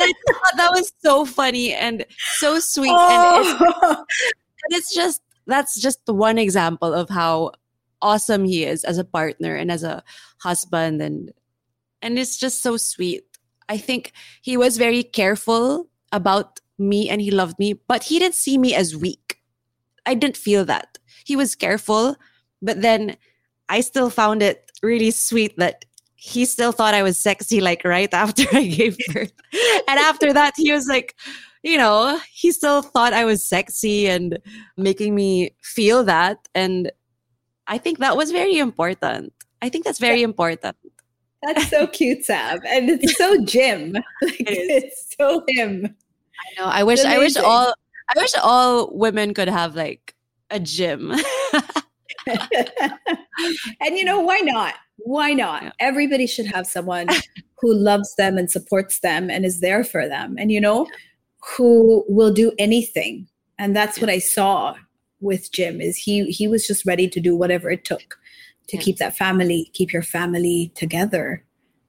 [0.00, 2.04] I thought that was so funny and
[2.38, 3.40] so sweet, and oh.
[3.40, 4.04] it's Oh.
[4.64, 7.52] and it's just that's just one example of how
[8.00, 10.02] awesome he is as a partner and as a
[10.38, 11.32] husband and
[12.02, 13.24] and it's just so sweet
[13.68, 18.34] i think he was very careful about me and he loved me, but he didn't
[18.34, 19.40] see me as weak.
[20.06, 20.98] I didn't feel that.
[21.24, 22.16] He was careful,
[22.62, 23.16] but then
[23.68, 28.12] I still found it really sweet that he still thought I was sexy, like right
[28.12, 29.32] after I gave birth.
[29.88, 31.14] and after that, he was like,
[31.62, 34.38] you know, he still thought I was sexy and
[34.76, 36.48] making me feel that.
[36.54, 36.90] And
[37.66, 39.32] I think that was very important.
[39.62, 40.76] I think that's very important.
[41.42, 42.60] That's so cute, Saab.
[42.66, 43.92] And it's so Jim.
[44.22, 45.84] Like, It it's so him.
[45.86, 46.68] I know.
[46.68, 47.04] I wish.
[47.04, 47.72] I wish all.
[48.08, 50.14] I wish all women could have like
[50.50, 51.12] a Jim.
[52.26, 54.74] and you know, why not?
[54.98, 55.62] Why not?
[55.62, 55.70] Yeah.
[55.80, 57.08] Everybody should have someone
[57.60, 60.36] who loves them and supports them and is there for them.
[60.38, 60.86] And you know,
[61.56, 63.28] who will do anything.
[63.58, 64.74] And that's what I saw
[65.20, 68.18] with Jim is he he was just ready to do whatever it took
[68.68, 68.82] to Yeah.
[68.82, 71.44] keep that family, keep your family together.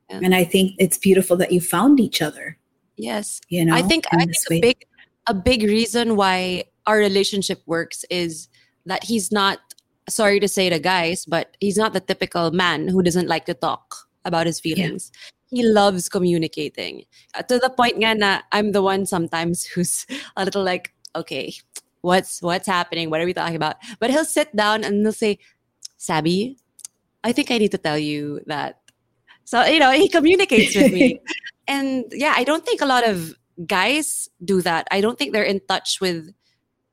[0.09, 0.19] Yeah.
[0.23, 2.57] And I think it's beautiful that you found each other.
[2.97, 3.41] yes.
[3.49, 4.05] You know, I think.
[4.11, 4.85] I think a big,
[5.27, 8.47] a big reason why our relationship works is
[8.85, 9.59] that he's not.
[10.07, 13.55] Sorry to say to guys, but he's not the typical man who doesn't like to
[13.55, 15.11] talk about his feelings.
[15.49, 20.05] He loves communicating Uh, to the point nga na I'm the one sometimes who's
[20.37, 21.53] a little like, okay,
[22.01, 23.09] what's what's happening?
[23.09, 23.77] What are we talking about?
[23.99, 25.39] But he'll sit down and he'll say,
[25.97, 26.57] Sabby,
[27.23, 28.81] I think I need to tell you that.
[29.45, 31.19] So you know, he communicates with me,
[31.67, 33.33] and yeah, I don't think a lot of
[33.65, 34.87] guys do that.
[34.91, 36.33] I don't think they're in touch with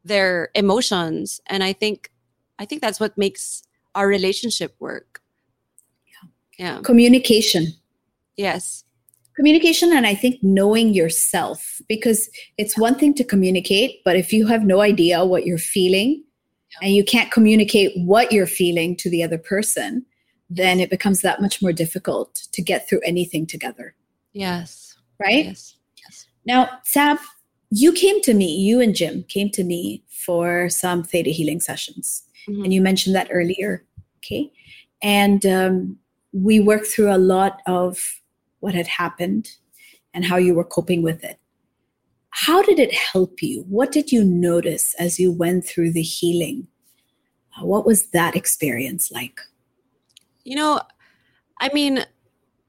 [0.04, 2.10] their emotions, and I think,
[2.58, 3.62] I think that's what makes
[3.94, 5.20] our relationship work.
[6.58, 6.74] Yeah.
[6.76, 6.80] yeah.
[6.82, 7.66] communication.
[8.36, 8.84] Yes.
[9.36, 14.46] communication and i think knowing yourself because it's one thing to communicate but if you
[14.46, 16.22] have no idea what you're feeling
[16.82, 20.04] and you can't communicate what you're feeling to the other person
[20.50, 23.94] then it becomes that much more difficult to get through anything together
[24.32, 24.96] Yes.
[25.18, 25.76] right Yes.
[26.44, 27.18] Now Saab
[27.74, 32.24] you came to me you and jim came to me for some theta healing sessions.
[32.48, 32.64] Mhm.
[32.64, 33.84] and you mentioned that earlier
[34.18, 34.52] okay?
[35.02, 35.98] And um,
[36.32, 38.20] we worked through a lot of
[38.60, 39.50] what had happened
[40.14, 41.38] and how you were coping with it.
[42.30, 43.64] How did it help you?
[43.68, 46.68] What did you notice as you went through the healing?
[47.56, 49.40] Uh, what was that experience like?
[50.44, 50.80] You know
[51.60, 52.04] i mean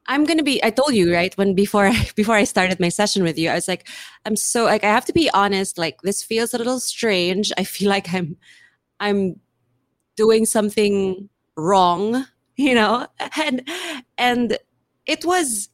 [0.08, 3.38] i'm gonna be i told you right when before before i started my session with
[3.38, 3.88] you i was like
[4.26, 7.52] i'm so like i have to be honest like this feels a little strange.
[7.58, 8.38] I feel like i'm
[9.00, 9.40] i'm
[10.16, 13.08] doing something wrong you know?
[13.38, 13.68] And
[14.18, 14.58] and
[15.06, 15.70] it was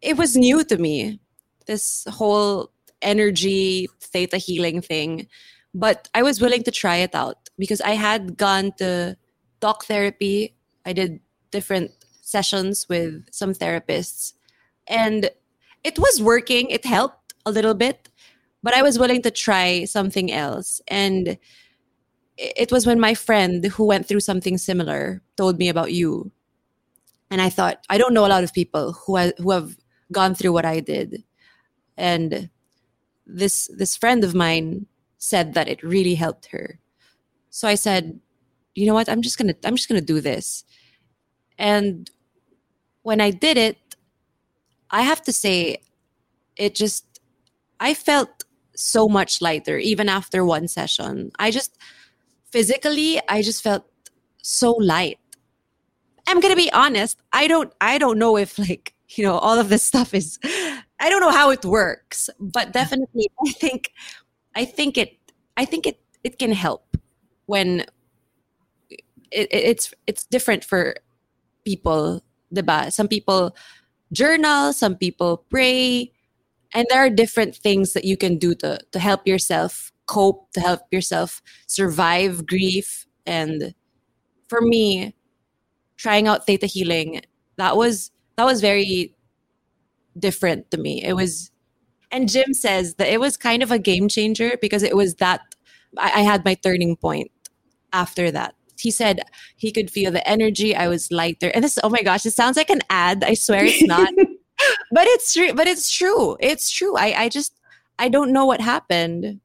[0.00, 1.20] it was new to me
[1.66, 2.70] this whole
[3.02, 5.28] energy theta healing thing.
[5.74, 9.16] But i was willing to try it out because i had gone to
[9.60, 10.54] talk therapy.
[10.86, 11.92] I did different
[12.28, 14.34] sessions with some therapists
[14.86, 15.30] and
[15.84, 16.70] it was working.
[16.70, 18.08] It helped a little bit,
[18.62, 20.80] but I was willing to try something else.
[20.88, 21.38] And
[22.36, 26.30] it was when my friend who went through something similar told me about you.
[27.30, 29.76] And I thought, I don't know a lot of people who, ha- who have
[30.12, 31.24] gone through what I did.
[31.96, 32.48] And
[33.26, 34.86] this this friend of mine
[35.18, 36.80] said that it really helped her.
[37.50, 38.20] So I said,
[38.74, 39.08] you know what?
[39.08, 40.64] I'm just gonna I'm just gonna do this.
[41.58, 42.10] And
[43.08, 43.78] when I did it,
[44.90, 45.78] I have to say,
[46.56, 47.04] it just
[47.80, 48.44] I felt
[48.76, 51.32] so much lighter even after one session.
[51.38, 51.76] I just
[52.52, 53.84] physically I just felt
[54.42, 55.18] so light.
[56.26, 57.18] I'm gonna be honest.
[57.32, 60.38] I don't I don't know if like you know all of this stuff is
[61.00, 63.90] I don't know how it works, but definitely I think
[64.56, 65.18] I think it
[65.56, 66.96] I think it it can help
[67.46, 67.86] when
[69.30, 70.96] it- it's it's different for
[71.64, 72.22] people,
[72.54, 72.92] diba?
[72.92, 73.56] Some people
[74.12, 76.12] journal, some people pray,
[76.74, 80.60] and there are different things that you can do to to help yourself cope, to
[80.60, 83.06] help yourself survive grief.
[83.26, 83.74] And
[84.48, 85.14] for me,
[85.96, 87.22] trying out theta healing,
[87.56, 89.14] that was that was very
[90.18, 91.02] different to me.
[91.04, 91.50] It was
[92.10, 95.42] and Jim says that it was kind of a game changer because it was that
[95.98, 97.30] I, I had my turning point
[97.92, 98.54] after that.
[98.78, 99.20] He said
[99.56, 100.74] he could feel the energy.
[100.74, 101.48] I was lighter.
[101.54, 103.24] And this, oh my gosh, it sounds like an ad.
[103.24, 104.12] I swear it's not.
[104.92, 105.52] but it's true.
[105.54, 106.36] But it's true.
[106.40, 106.96] It's true.
[106.96, 107.54] I, I just,
[107.98, 109.40] I don't know what happened.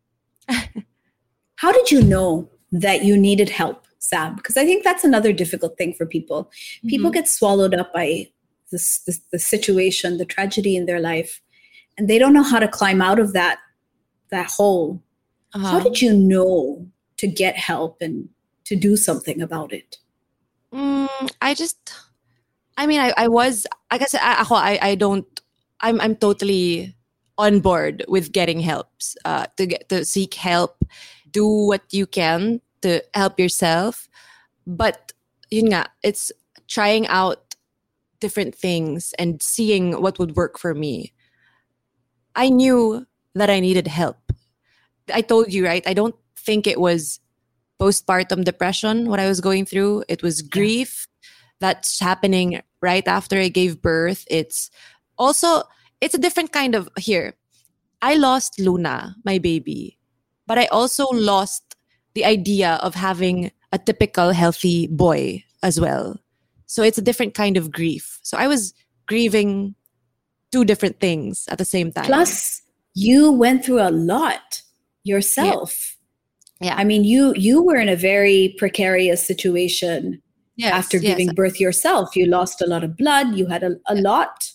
[1.55, 4.35] How did you know that you needed help, Sam?
[4.35, 6.51] Because I think that's another difficult thing for people.
[6.87, 7.13] People Mhm.
[7.13, 8.27] get swallowed up by
[8.71, 11.41] this, this, the situation, the tragedy in their life,
[11.97, 13.59] and they don't know how to climb out of that
[14.29, 15.01] that hole.
[15.53, 15.79] How Uh-huh.
[15.81, 18.29] did you know to get help and
[18.65, 19.97] to do something about it?
[20.73, 21.93] Mm, I just,
[22.77, 25.41] I mean, I, I was, I guess, I, I, don't,
[25.81, 26.95] I'm, I'm totally
[27.37, 30.83] on board with getting helps, uh, to get to seek help,
[31.31, 34.07] do what you can to help yourself.
[34.65, 35.13] But
[35.51, 36.31] yun nga, it's
[36.67, 37.55] trying out
[38.19, 41.11] different things and seeing what would work for me.
[42.35, 43.05] I knew
[43.35, 44.17] that I needed help.
[45.13, 45.83] I told you, right?
[45.85, 47.19] I don't think it was
[47.83, 50.05] postpartum depression what I was going through.
[50.07, 51.07] It was grief
[51.59, 54.23] that's happening right after I gave birth.
[54.31, 54.71] It's
[55.17, 55.63] also
[55.99, 57.35] it's a different kind of here.
[58.01, 59.99] I lost Luna, my baby,
[60.47, 61.75] but I also lost
[62.15, 66.19] the idea of having a typical healthy boy as well.
[66.65, 68.19] So it's a different kind of grief.
[68.23, 68.73] So I was
[69.07, 69.75] grieving
[70.51, 72.05] two different things at the same time.
[72.05, 72.61] Plus,
[72.93, 74.61] you went through a lot
[75.03, 75.71] yourself.
[75.71, 75.92] Yeah.
[76.63, 76.75] Yeah.
[76.75, 80.21] I mean, you you were in a very precarious situation
[80.55, 81.35] yes, after giving yes.
[81.35, 82.15] birth yourself.
[82.15, 83.35] You lost a lot of blood.
[83.35, 84.51] You had a, a lot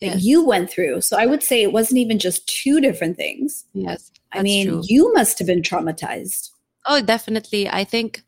[0.00, 1.00] that you went through.
[1.00, 3.64] So I would say it wasn't even just two different things.
[3.72, 4.10] Yes.
[4.32, 4.82] I mean, true.
[4.84, 6.50] you must have been traumatized.
[6.86, 7.68] Oh, definitely.
[7.68, 8.22] I think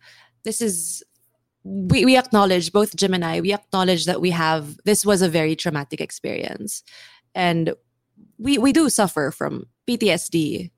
[0.45, 1.03] this is
[1.65, 5.29] we, we acknowledge both Jim and I, we acknowledge that we have this was a
[5.29, 6.83] very traumatic experience.
[7.35, 7.75] And
[8.39, 10.71] we we do suffer from PTSD.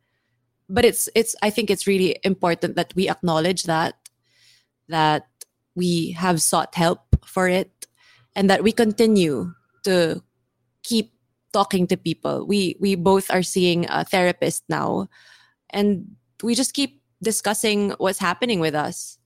[0.69, 3.95] But it's it's I think it's really important that we acknowledge that
[4.89, 5.27] that
[5.75, 7.87] we have sought help for it
[8.35, 9.53] and that we continue
[9.85, 10.23] to
[10.83, 11.13] keep
[11.53, 12.47] talking to people.
[12.47, 15.09] We we both are seeing a therapist now
[15.71, 19.19] and we just keep discussing what's happening with us.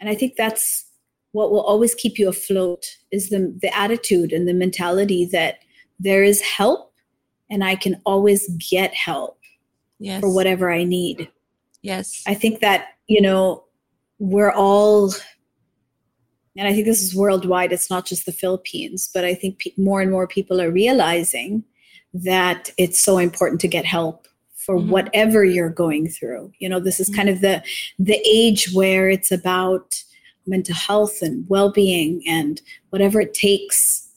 [0.00, 0.84] And I think that's
[1.32, 5.60] what will always keep you afloat is the the attitude and the mentality that
[5.98, 6.92] there is help
[7.48, 9.38] and I can always get help
[10.02, 10.20] yes.
[10.20, 11.30] for whatever I need.
[11.82, 12.22] Yes.
[12.26, 13.64] I think that, you know,
[14.18, 15.12] we're all
[16.56, 19.72] and I think this is worldwide, it's not just the Philippines, but I think pe-
[19.78, 21.64] more and more people are realizing
[22.12, 24.90] that it's so important to get help for mm-hmm.
[24.90, 26.52] whatever you're going through.
[26.58, 27.16] You know, this is mm-hmm.
[27.16, 27.62] kind of the
[27.98, 30.02] the age where it's about
[30.46, 34.08] mental health and well-being and whatever it takes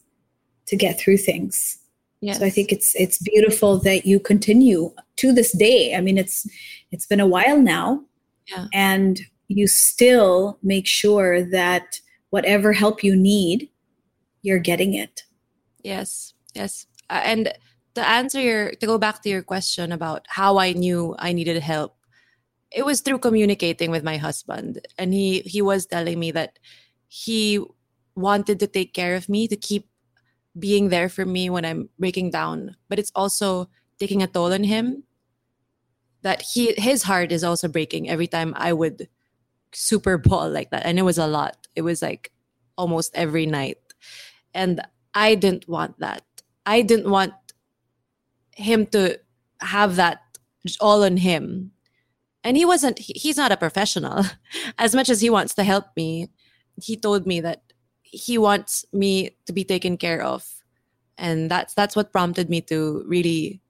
[0.68, 1.78] to get through things.
[2.26, 2.39] Yes.
[2.39, 5.93] So I think it's it's beautiful that you continue to this day.
[5.93, 6.47] I mean, it's
[6.91, 8.01] it's been a while now,
[8.47, 8.65] yeah.
[8.73, 12.01] and you still make sure that
[12.32, 13.69] whatever help you need,
[14.41, 15.21] you're getting it.
[15.84, 16.88] Yes, yes.
[17.11, 17.53] Uh, and
[17.93, 21.61] to answer your, to go back to your question about how I knew I needed
[21.61, 21.95] help,
[22.71, 24.86] it was through communicating with my husband.
[24.97, 26.57] And he, he was telling me that
[27.07, 27.63] he
[28.15, 29.88] wanted to take care of me, to keep
[30.58, 32.76] being there for me when I'm breaking down.
[32.89, 35.03] But it's also taking a toll on him
[36.22, 39.08] that he his heart is also breaking every time I would
[39.74, 40.86] super ball like that.
[40.86, 41.68] And it was a lot.
[41.76, 42.32] It was like
[42.78, 43.78] almost every night.
[44.53, 44.82] And
[45.14, 46.24] I didn't want that.
[46.66, 47.34] I didn't want
[48.56, 49.20] him to
[49.62, 50.22] have that
[50.80, 51.72] all on him.
[52.43, 54.24] And he wasn't, he's not a professional.
[54.78, 56.30] As much as he wants to help me,
[56.82, 57.64] he told me that
[58.16, 60.47] he wants me to be taken care of.
[61.18, 63.61] And that's that's what prompted me to really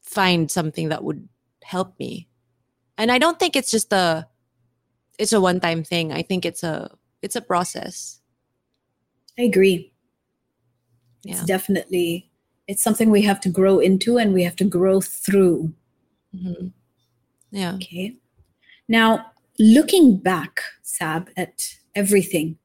[0.00, 1.28] find something that would
[1.62, 2.28] help me.
[2.98, 4.26] And I don't think it's just a
[5.18, 6.12] it's a one time thing.
[6.12, 6.90] I think it's a
[7.22, 8.20] it's a process.
[9.38, 9.92] I agree.
[11.22, 11.34] Yeah.
[11.34, 12.30] It's definitely
[12.66, 15.72] it's something we have to grow into and we have to grow through.
[16.34, 16.68] Mm-hmm.
[17.50, 17.74] Yeah.
[17.74, 18.16] Okay.
[18.88, 19.26] Now,
[19.58, 21.62] looking back, Saab, at
[21.94, 22.58] everything,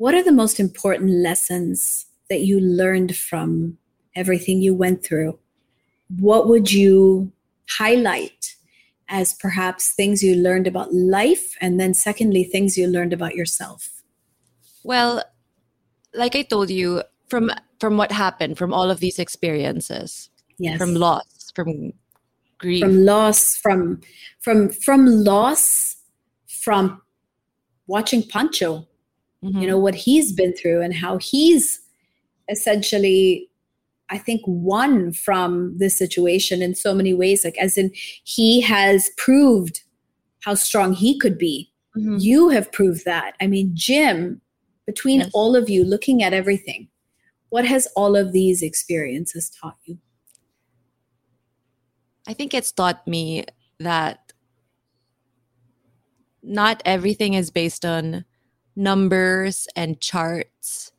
[0.00, 3.76] what are the most important lessons that you learned from
[4.16, 5.38] everything you went through?
[6.18, 7.32] What would you
[7.68, 8.56] highlight
[9.10, 14.02] as perhaps things you learned about life and then secondly things you learned about yourself
[14.84, 15.22] well
[16.14, 20.78] like i told you from from what happened from all of these experiences yes.
[20.78, 21.92] from loss from
[22.58, 24.00] grief from loss from
[24.40, 25.96] from from loss
[26.46, 27.02] from
[27.86, 28.86] watching pancho
[29.44, 29.58] mm-hmm.
[29.58, 31.80] you know what he's been through and how he's
[32.48, 33.50] essentially
[34.10, 37.44] I think, won from this situation in so many ways.
[37.44, 37.92] Like, as in,
[38.24, 39.82] he has proved
[40.40, 41.72] how strong he could be.
[41.96, 42.16] Mm-hmm.
[42.18, 43.36] You have proved that.
[43.40, 44.40] I mean, Jim,
[44.84, 45.30] between yes.
[45.32, 46.88] all of you looking at everything,
[47.50, 49.98] what has all of these experiences taught you?
[52.26, 53.44] I think it's taught me
[53.78, 54.32] that
[56.42, 58.24] not everything is based on
[58.80, 60.92] numbers and charts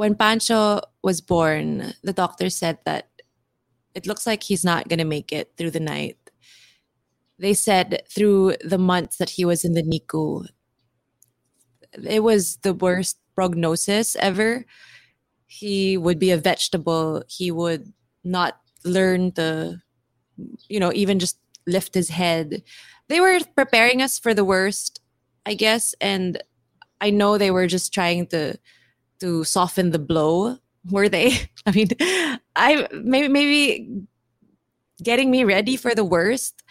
[0.00, 3.08] when Pancho was born, the doctor said that
[3.94, 6.16] it looks like he's not going to make it through the night.
[7.38, 10.46] They said through the months that he was in the NICU,
[12.02, 14.64] it was the worst prognosis ever.
[15.46, 17.24] he would be a vegetable.
[17.28, 17.92] He would
[18.24, 19.82] not learn to,
[20.68, 22.62] you know, even just lift his head.
[23.08, 24.99] They were preparing us for the worst,
[25.46, 26.42] I guess, and
[27.00, 28.58] I know they were just trying to
[29.20, 30.58] to soften the blow.
[30.90, 31.32] Were they?
[31.66, 31.88] I mean,
[32.56, 34.06] I maybe maybe
[35.02, 36.62] getting me ready for the worst,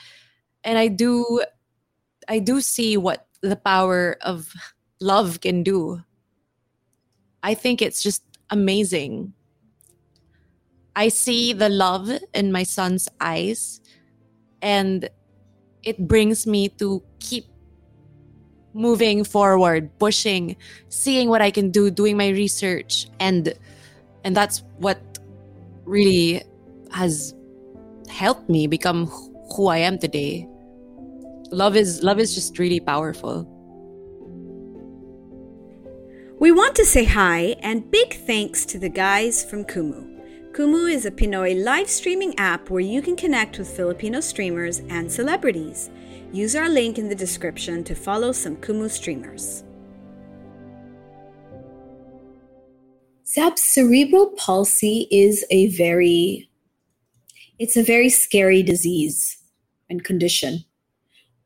[0.63, 1.41] and I do,
[2.28, 4.53] I do see what the power of
[4.99, 6.03] love can do.
[7.41, 9.34] I think it's just amazing.
[10.95, 13.80] I see the love in my son's eyes,
[14.61, 15.09] and
[15.84, 17.45] it brings me to keep
[18.74, 20.55] moving forward, pushing,
[20.89, 23.53] seeing what I can do, doing my research, and
[24.24, 24.99] and that's what
[25.86, 26.43] really
[26.91, 27.34] has
[28.09, 29.07] helped me become
[29.55, 30.47] who I am today.
[31.51, 33.47] Love is love is just really powerful.
[36.39, 40.09] We want to say hi and big thanks to the guys from Kumu.
[40.53, 45.11] Kumu is a Pinoy live streaming app where you can connect with Filipino streamers and
[45.11, 45.89] celebrities.
[46.32, 49.63] Use our link in the description to follow some Kumu streamers.
[53.25, 56.49] Saab, cerebral palsy is a very
[57.57, 59.38] it's a very scary disease
[59.89, 60.63] and condition.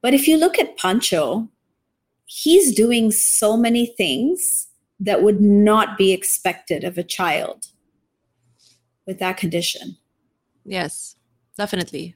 [0.01, 1.49] But if you look at Pancho,
[2.25, 4.67] he's doing so many things
[4.99, 7.67] that would not be expected of a child
[9.07, 9.97] with that condition.
[10.65, 11.15] Yes,
[11.57, 12.15] definitely.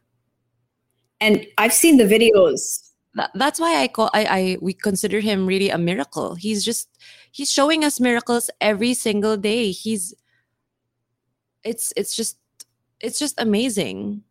[1.19, 2.83] And I've seen the videos.
[3.33, 6.35] That's why I call I, I we consider him really a miracle.
[6.35, 6.89] He's just
[7.31, 9.71] he's showing us miracles every single day.
[9.71, 10.13] He's
[11.63, 12.37] it's it's just
[12.99, 14.23] it's just amazing.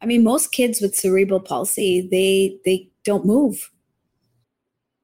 [0.00, 3.70] I mean, most kids with cerebral palsy, they they don't move.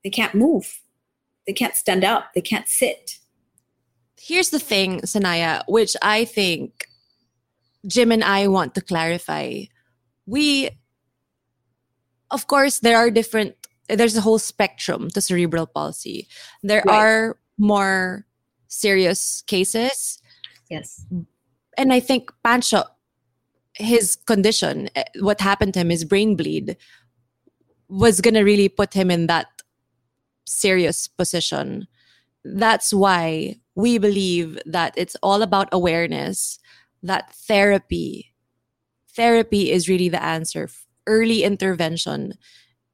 [0.05, 0.81] They can't move.
[1.47, 2.33] They can't stand up.
[2.35, 3.19] They can't sit.
[4.21, 6.87] Here's the thing, Sanaya, which I think
[7.87, 9.63] Jim and I want to clarify.
[10.27, 10.71] We
[12.31, 13.55] of course there are different
[13.89, 16.29] there's a whole spectrum to cerebral palsy.
[16.63, 16.95] There Right.
[16.97, 18.25] are more
[18.69, 20.23] serious cases
[20.71, 21.05] Yes.
[21.77, 22.85] and I think Pancho,
[23.75, 26.77] his condition, eh, what happened to him, his brain bleed,
[27.89, 29.49] was gonna really put him in that
[30.47, 31.89] serious position.
[32.45, 36.61] That's why we believe that it's all about awareness,
[37.03, 38.33] that therapy,
[39.17, 40.69] therapy is really the answer.
[41.07, 42.35] Early intervention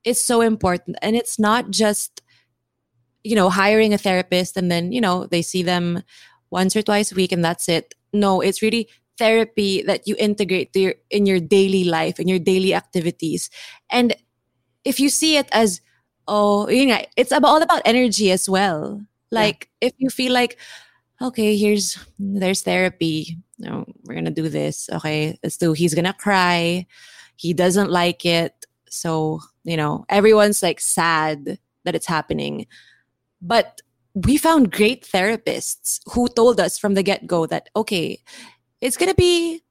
[0.04, 0.96] is so important.
[1.02, 2.22] And it's not just,
[3.24, 6.02] you know, hiring a therapist and then, you know, they see them
[6.50, 7.94] once or twice a week and that's it.
[8.12, 8.88] No, it's really
[9.18, 13.50] therapy that you integrate to your, in your daily life, in your daily activities.
[13.90, 14.14] And
[14.84, 15.80] if you see it as,
[16.28, 19.02] oh, you know, it's about, all about energy as well.
[19.32, 20.56] Like if you feel like,
[21.20, 23.38] okay, here's, there's therapy.
[23.58, 24.88] Know, we're going to do this.
[24.92, 26.86] Okay, let's do, he's going to cry.
[27.36, 28.66] He doesn't like it.
[28.88, 32.66] So, you know, everyone's like sad that it's happening.
[33.40, 33.80] But
[34.14, 38.18] we found great therapists who told us from the get go that, okay,
[38.80, 39.62] it's going to be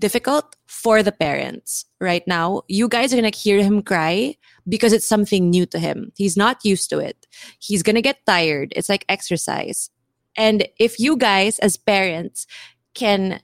[0.00, 2.62] difficult for the parents right now.
[2.68, 4.36] You guys are going to hear him cry
[4.68, 6.12] because it's something new to him.
[6.16, 7.26] He's not used to it.
[7.58, 8.72] He's going to get tired.
[8.76, 9.90] It's like exercise.
[10.36, 12.46] And if you guys as parents
[12.92, 13.40] can,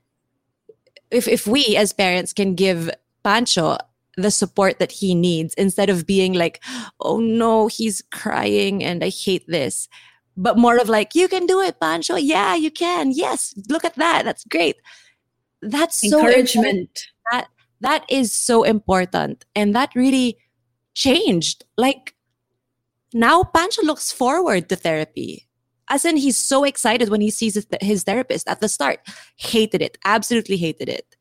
[1.10, 2.90] if, if we as parents can give
[3.22, 3.76] Pancho
[4.16, 6.62] the support that he needs instead of being like,
[7.00, 9.88] oh no, he's crying and I hate this.
[10.36, 12.16] But more of like, you can do it, Pancho.
[12.16, 13.12] Yeah, you can.
[13.12, 14.24] Yes, look at that.
[14.24, 14.76] That's great.
[15.62, 16.18] That's so.
[16.18, 17.06] Encouragement.
[17.30, 17.48] That
[17.80, 20.38] that is so important, and that really
[20.94, 21.64] changed.
[21.76, 22.14] Like
[23.12, 25.46] now, Pancho looks forward to therapy.
[25.88, 28.48] As in, he's so excited when he sees his therapist.
[28.48, 29.00] At the start,
[29.36, 31.16] hated it, absolutely hated it.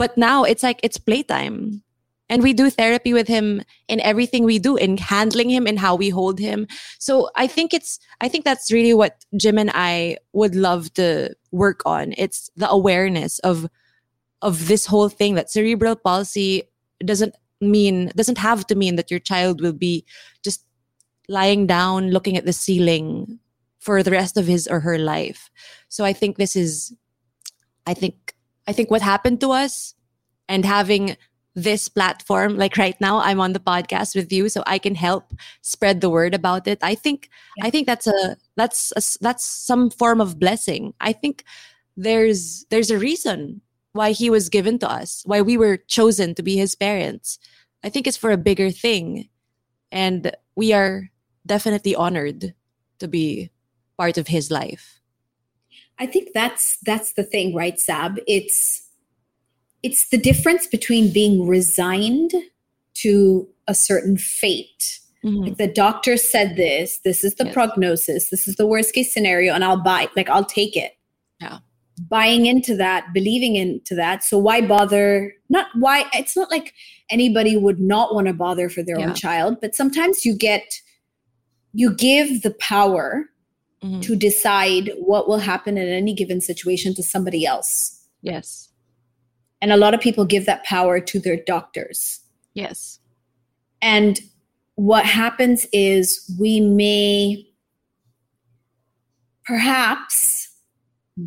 [0.00, 1.82] But now it's like it's playtime.
[2.30, 5.94] And we do therapy with him in everything we do, in handling him, in how
[5.94, 6.68] we hold him.
[6.98, 11.34] So I think it's, I think that's really what Jim and I would love to
[11.50, 12.14] work on.
[12.16, 13.66] It's the awareness of,
[14.40, 16.62] of this whole thing that cerebral palsy
[17.04, 20.06] doesn't mean, doesn't have to mean that your child will be
[20.42, 20.64] just
[21.28, 23.38] lying down, looking at the ceiling
[23.80, 25.50] for the rest of his or her life.
[25.90, 26.94] So I think this is,
[27.86, 28.29] I think,
[28.70, 29.94] I think what happened to us
[30.48, 31.16] and having
[31.56, 35.34] this platform like right now i'm on the podcast with you so i can help
[35.62, 36.78] spread the word about it.
[36.80, 37.28] I think
[37.60, 40.94] i think that's a that's a, that's some form of blessing.
[41.00, 41.42] I think
[41.96, 43.60] there's there's a reason
[43.90, 47.40] why he was given to us why we were chosen to be his parents.
[47.82, 49.28] I think it's for a bigger thing
[49.90, 51.10] and we are
[51.44, 52.54] definitely honored
[53.00, 53.50] to be
[53.98, 54.99] part of his life
[56.00, 58.18] I think that's that's the thing, right, Saab?
[58.26, 58.88] It's
[59.82, 62.32] it's the difference between being resigned
[62.94, 64.98] to a certain fate.
[65.24, 65.48] Mhm.
[65.48, 67.54] Like the doctor said this, this is the Yes.
[67.54, 70.92] prognosis, this is the worst case scenario, and I'll buy, like I'll take it.
[71.40, 71.58] Yeah.
[72.08, 74.24] Buying into that, believing into that.
[74.24, 75.34] So why bother?
[75.50, 76.72] Not why it's not like
[77.10, 79.08] anybody would not want to bother for their Yeah.
[79.08, 80.80] own child, but sometimes you get
[81.72, 83.29] you give the power
[83.82, 84.02] Mhm.
[84.02, 88.06] to decide what will happen in any given situation to somebody else.
[88.22, 88.68] Yes.
[89.62, 92.20] And a lot of people give that power to their doctors.
[92.54, 92.98] Yes.
[93.80, 94.20] And
[94.74, 97.46] what happens is we may
[99.44, 100.48] perhaps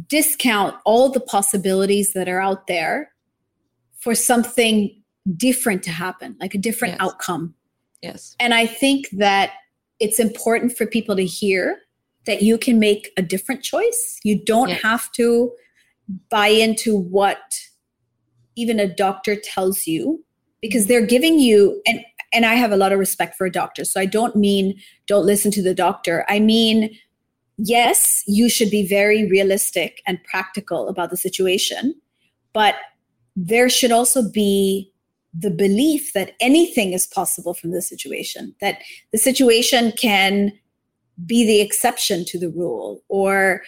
[0.07, 3.11] discount all the possibilities that are out there
[3.99, 5.01] for something
[5.37, 7.01] different to happen, like a different Yes.
[7.01, 7.55] outcome.
[8.01, 8.35] Yes.
[8.39, 9.51] And I think that
[9.99, 11.79] it's important for people to hear
[12.25, 14.19] that you can make a different choice.
[14.23, 14.81] You don't Yes.
[14.81, 15.51] have to
[16.29, 17.41] buy into what
[18.55, 20.23] even a doctor tells you
[20.61, 20.89] because mm-hmm.
[20.89, 22.03] they're giving you and
[22.35, 23.85] and I have a lot of respect for a doctor.
[23.85, 26.25] So I don't mean don't listen to the doctor.
[26.29, 26.97] I mean
[27.57, 31.93] yes, you should be very realistic and practical about the situation,
[32.51, 32.75] but
[33.35, 34.91] there should also be
[35.33, 38.79] the belief that anything is possible from the situation, that
[39.11, 40.51] the situation can
[41.25, 43.61] be the exception to the rule or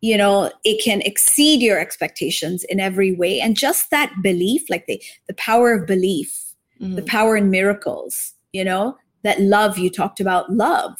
[0.00, 4.86] you know it can exceed your expectations in every way and just that belief like
[4.86, 6.96] the the power of belief Mhm.
[6.96, 10.94] the power in miracles you know that love you talked about love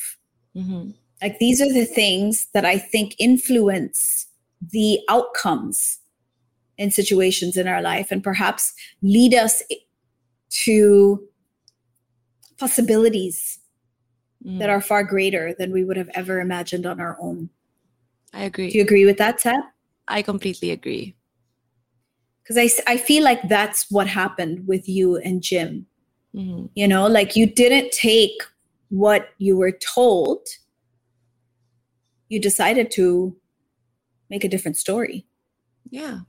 [0.57, 0.95] Mhm.
[1.23, 4.27] like these are the things that i think influence
[4.61, 5.99] the outcomes
[6.79, 9.63] in situations in our life and perhaps lead us
[10.65, 11.29] to
[12.59, 13.59] possibilities
[14.45, 14.73] that Mhm.
[14.73, 17.49] are far greater than we would have ever imagined on our own
[18.33, 18.71] I agree.
[18.71, 19.63] do you agree with that tab
[20.09, 21.15] I completely agree.
[22.43, 25.87] because I, I feel like that's what happened with you and jim
[26.35, 26.71] Mhm.
[26.75, 28.37] you know like you didn't take
[28.89, 30.41] what you were told
[32.29, 33.37] you decided to
[34.31, 35.27] make a different story
[35.91, 36.21] Yeah.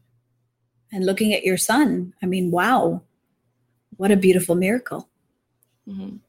[0.92, 3.02] and looking at your son i mean wow
[3.98, 5.10] what a beautiful miracle
[5.88, 6.20] Mhm.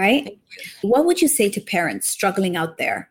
[0.00, 0.38] Right?
[0.80, 3.10] What would you say to parents struggling out there?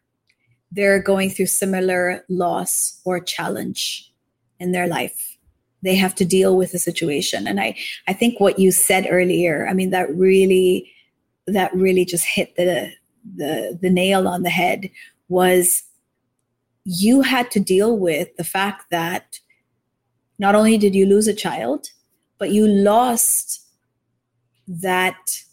[0.72, 4.12] They're going through similar loss or challenge
[4.60, 5.38] in their life.
[5.84, 7.48] They have to deal with a situation.
[7.48, 7.70] And i
[8.08, 10.92] i think what you said earlier i mean that really
[11.58, 12.92] that really just hit the
[13.42, 14.90] the the nail on the head
[15.28, 15.84] was
[16.86, 19.40] you had to deal with the fact that
[20.46, 21.82] not only did you lose a child
[22.40, 23.62] but you lost
[24.68, 25.44] that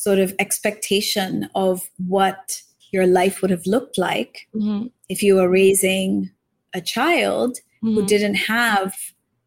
[0.00, 4.90] sort of expectation of what your life would have looked like Mhm.
[5.10, 6.30] if you were raising
[6.72, 8.06] a child who Mhm.
[8.06, 8.94] didn't have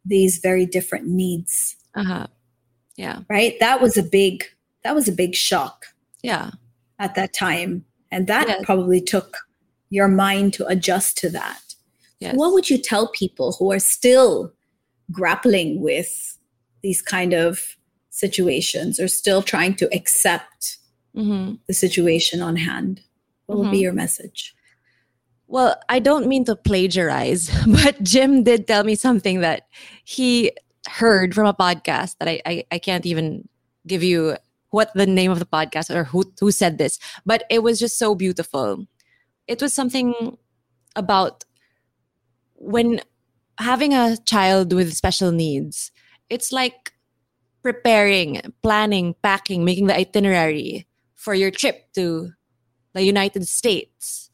[0.06, 2.28] these very different needs Uh-huh.
[2.98, 3.18] Yeah.
[3.30, 4.36] right that was a big
[4.84, 5.78] that was a big shock
[6.22, 6.52] Yeah.
[7.00, 8.62] at that time and that Yes.
[8.66, 9.30] probably took
[9.90, 11.64] your mind to adjust to that
[12.20, 12.36] Yes.
[12.36, 14.54] what would you tell people who are still
[15.12, 16.38] grappling with
[16.84, 17.76] these kind of
[18.14, 20.78] situations or still trying to accept
[21.16, 21.60] Mhm.
[21.68, 23.02] the situation on hand
[23.48, 23.82] what would be Mhm.
[23.90, 24.54] your message
[25.48, 27.50] Well, I don't mean to plagiarize,
[27.84, 29.68] but Jim did tell me something that
[30.04, 30.52] he
[30.90, 33.48] heard from a podcast that I, I, I can't even
[33.86, 34.38] give you
[34.72, 38.00] what the name of the podcast or who, who said this, but it was just
[38.00, 38.88] so beautiful.
[39.48, 40.38] It was something
[40.96, 41.44] about
[42.56, 43.02] when
[43.60, 45.92] having a child with special needs,
[46.30, 46.93] it's like
[47.64, 50.86] preparing, planning, packing, making the itinerary
[51.16, 52.32] for your trip to
[52.94, 54.30] the United States.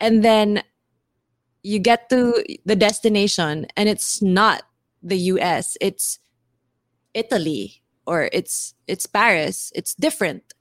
[0.00, 0.62] And then
[1.62, 4.64] you get to the destination and it's not
[5.00, 6.18] the US it's
[7.14, 9.70] Italy or it's it's Paris.
[9.74, 10.54] It's different.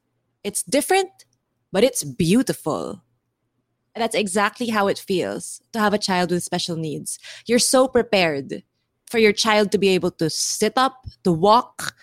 [0.43, 1.25] It's different
[1.71, 3.01] but it's beautiful.
[3.95, 7.17] And that's exactly how it feels to have a child with special needs.
[7.45, 8.63] You're so prepared
[9.11, 11.95] for your child to be able to sit up to walk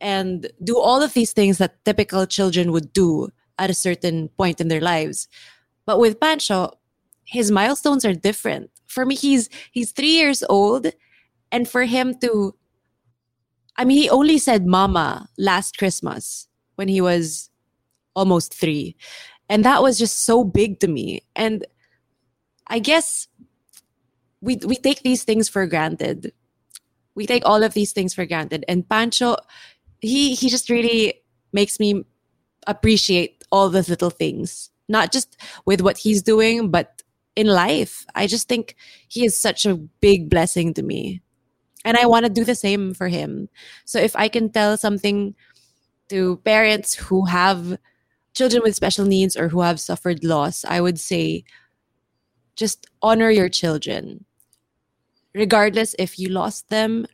[0.00, 4.60] and do all of these things that typical children would do at a certain point
[4.60, 5.28] in their lives
[5.90, 6.78] but with Pancho,
[7.24, 8.70] his milestones are different.
[8.86, 10.86] For me, he's he's three years old,
[11.50, 12.54] and for him to,
[13.76, 16.46] I mean, he only said "mama" last Christmas
[16.76, 17.50] when he was
[18.14, 18.94] almost three,
[19.48, 21.22] and that was just so big to me.
[21.34, 21.66] And
[22.68, 23.26] I guess
[24.40, 26.32] we we take these things for granted.
[27.14, 29.36] We take all of these things for granted, and Pancho,
[30.00, 31.14] he he just really
[31.52, 32.04] makes me
[32.66, 37.02] appreciate all the little things not just with what he's doing, but
[37.36, 38.04] in life.
[38.14, 38.74] I just think
[39.08, 41.22] he is such a big blessing to me.
[41.84, 43.48] And I want to do the same for him.
[43.86, 45.34] So if I can tell something
[46.08, 47.78] to parents who have
[48.34, 51.44] children with special needs or who have suffered loss, I would say
[52.56, 54.26] just honor your children.
[55.34, 57.06] Regardless if you lost them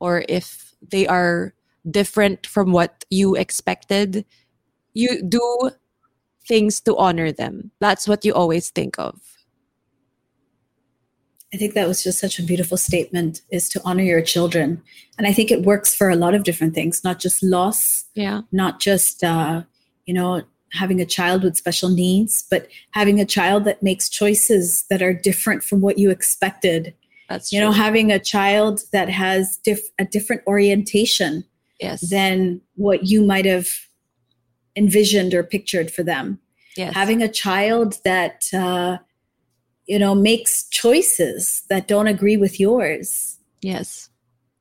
[0.00, 1.54] or if they are
[1.90, 4.24] different from what you expected,
[4.92, 5.70] you do
[6.46, 7.70] things to honor them.
[7.80, 9.20] That's what you always think of.
[11.52, 14.82] I think that was just such a beautiful statement is to honor your children.
[15.16, 18.42] And I think it works for a lot of different things, not just loss, Yeah.
[18.50, 19.62] not just, uh,
[20.04, 20.42] you know,
[20.72, 25.14] having a child with special needs, but having a child that makes choices that are
[25.14, 26.92] different from what you expected.
[27.28, 31.44] That's You know, having a child that has diff- a different orientation
[31.80, 32.00] yes.
[32.10, 33.68] than what you might have
[34.76, 36.38] envisioned or pictured for them.
[36.76, 36.92] yes.
[36.94, 38.98] Having a child that, uh,
[39.86, 43.38] you know, makes choices that don't agree with yours.
[43.62, 44.10] yes.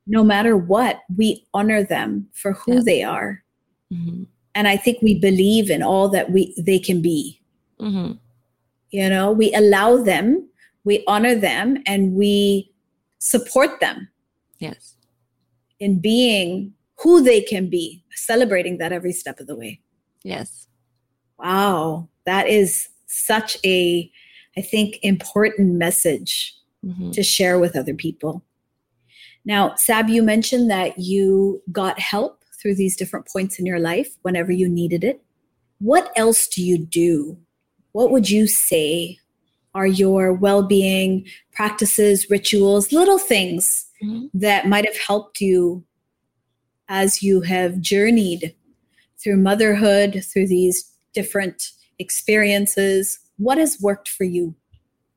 [0.06, 2.82] No matter what, we honor them for who Yeah.
[2.86, 3.44] they are.
[3.92, 4.28] Mhm.
[4.54, 7.40] And I think we believe in all that we they can be.
[7.80, 8.20] Mhm.
[8.92, 10.50] You know, we allow them,
[10.84, 12.72] we honor them, and we
[13.20, 14.10] support them
[14.60, 14.96] Yes.
[15.80, 19.80] in being who they can be, celebrating that every step of the way.
[20.24, 20.68] Yes.
[21.40, 24.12] Wow, that is such a,
[24.58, 26.56] I think, important message
[26.86, 27.12] Mhm.
[27.14, 28.44] to share with other people.
[29.46, 34.16] Now, Saab, you mentioned that you got help through these different points in your life
[34.22, 35.22] whenever you needed it.
[35.80, 37.38] What else do you do?
[37.92, 39.20] What would you say
[39.76, 44.30] are your well being practices, rituals, little things Mhm.
[44.34, 45.84] that might have helped you
[46.90, 48.56] as you have journeyed
[49.18, 53.20] through motherhood, through these different experiences?
[53.38, 54.56] What has worked for you?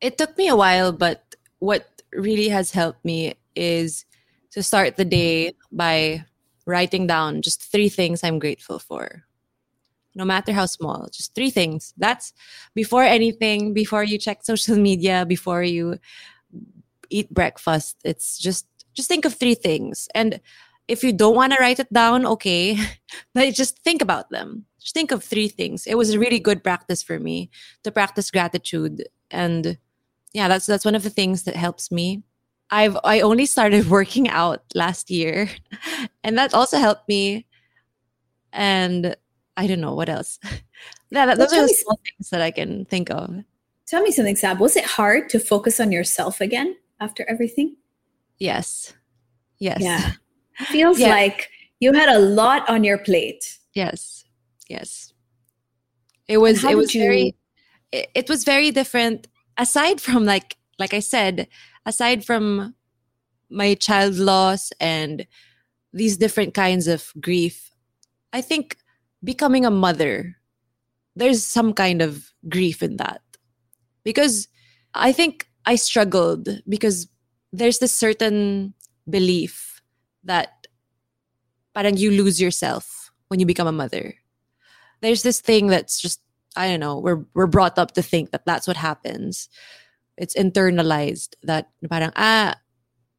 [0.01, 4.05] It took me a while, but what really has helped me is
[4.53, 6.25] to start the day by
[6.67, 9.26] writing down just three things I'm grateful for.
[10.17, 11.95] No matter how small, just three things.
[11.97, 12.33] That's
[12.75, 15.99] before anything, before you check social media, before you
[17.11, 17.97] eat breakfast.
[18.05, 20.09] It's just just think of three things.
[20.15, 20.41] And
[20.89, 22.79] if you don't want to write it down, okay,
[23.35, 24.65] but just think about them.
[24.81, 25.87] Just think of three things.
[25.87, 27.51] It was a really good practice for me
[27.85, 29.79] to practice gratitude and
[30.37, 32.23] yeah, that's that's one of the things that helps me.
[32.71, 35.49] I've I only started working out last year,
[36.25, 37.47] and that also helped me.
[38.53, 39.17] And
[39.57, 40.39] I don't know what else.
[41.11, 43.35] yeah, that, those are the small things that I can think of.
[43.87, 44.59] Tell me something, Saab.
[44.59, 47.77] Was it hard to focus on yourself again after everything?
[48.39, 48.93] Yes,
[49.59, 50.13] yes, Yeah.
[50.67, 51.09] Feels Yeah.
[51.09, 51.49] like
[51.81, 53.59] you had a lot on your plate.
[53.75, 54.25] yes,
[54.69, 55.13] yes.
[56.29, 57.35] It was it was you- very
[57.93, 59.29] it, it was very different.
[59.59, 61.47] Aside from like like I said,
[61.87, 62.75] aside from
[63.49, 65.27] my child loss and
[65.93, 67.71] these different kinds of grief,
[68.33, 68.77] I think
[69.23, 70.37] becoming a mother,
[71.15, 73.23] there's some kind of grief in that.
[74.05, 74.49] Because
[74.95, 77.09] I think I struggled because
[77.53, 78.75] there's this certain
[79.09, 79.83] belief
[80.25, 80.67] that
[81.75, 84.15] parang you lose yourself when you become a mother.
[85.01, 86.21] There's this thing that's just
[86.57, 89.49] I don't know, we're we're brought up to think that that's what happens.
[90.17, 92.57] It's internalized that parang ah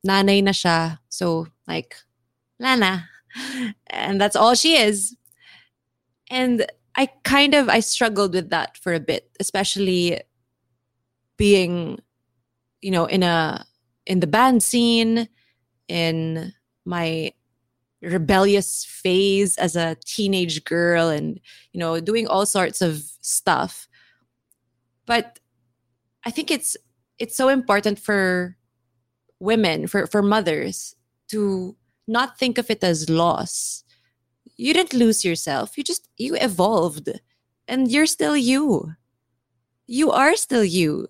[0.06, 1.00] nanay na siya.
[1.10, 1.96] So like
[2.60, 3.10] Lana.
[3.88, 5.16] And that's all she is.
[6.30, 6.66] And
[6.96, 10.22] I kind of I struggled with that for a bit, especially
[11.38, 12.00] being
[12.82, 13.66] you know in a
[14.06, 15.30] in the band scene
[15.88, 16.54] in
[16.86, 17.32] my
[18.02, 21.40] rebellious phase as a teenage girl and
[21.74, 23.88] you know doing all sorts of stuff.
[25.06, 25.40] But
[26.28, 26.76] i think it's
[27.18, 28.58] it's so important for
[29.40, 30.96] women for for mothers
[31.30, 31.76] to
[32.08, 33.84] not think of it as loss
[34.58, 35.78] you didn't lose yourself.
[35.78, 37.10] You just you evolved.
[37.68, 38.94] And you're still you.
[39.88, 41.08] You are still you.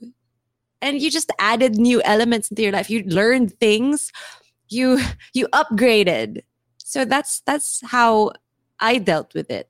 [0.81, 2.89] And you just added new elements into your life.
[2.89, 4.11] You learned things.
[4.69, 4.99] You
[5.33, 6.43] you upgraded.
[6.77, 8.31] So that's that's how
[8.79, 9.69] i dealt with it.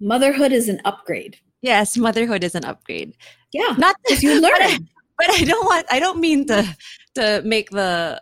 [0.00, 1.38] Motherhood is an upgrade.
[1.62, 3.16] yes motherhood is an upgrade.
[3.52, 3.74] Yeah.
[3.78, 4.88] not Because you but I, learn.
[5.18, 6.66] but I don't want i don't mean to
[7.14, 8.20] to make the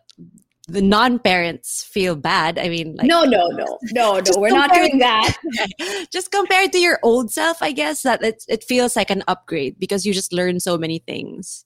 [0.69, 4.39] the non-parents feel bad i mean like no, no, no, no, no.
[4.39, 5.33] We're not doing that.
[6.13, 9.79] just compared to your old self i guess that it, it feels like an upgrade
[9.79, 11.65] because you just learn so many things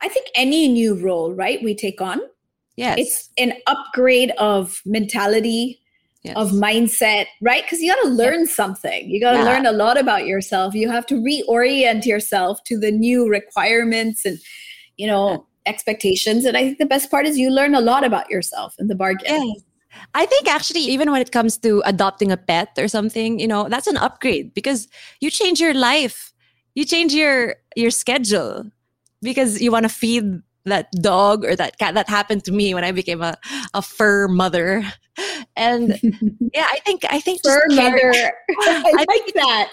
[0.00, 2.20] I think any new role, right, we take on,
[2.76, 5.80] yes it's an upgrade of mentality,
[6.24, 6.34] Yes.
[6.36, 7.62] of mindset, right?
[7.62, 9.08] Because you got to learn something.
[9.08, 9.44] You got to Yeah.
[9.44, 10.74] learn a lot about yourself.
[10.74, 14.38] You have to reorient yourself to the new requirements and,
[14.96, 16.44] you know, expectations.
[16.44, 18.94] And I think the best part is you learn a lot about yourself in the
[18.94, 19.26] bargain.
[19.26, 19.64] Yes.
[20.14, 23.68] I think actually, even when it comes to adopting a pet or something, you know,
[23.68, 24.88] that's an upgrade because
[25.20, 26.32] you change your life,
[26.74, 28.70] you change your your schedule
[29.22, 31.94] because you want to feed that dog or that cat.
[31.94, 33.36] That happened to me when I became a,
[33.74, 34.84] a fur mother,
[35.56, 35.98] and
[36.54, 38.12] yeah, I think I think Fur mother.
[38.60, 39.70] I I like that.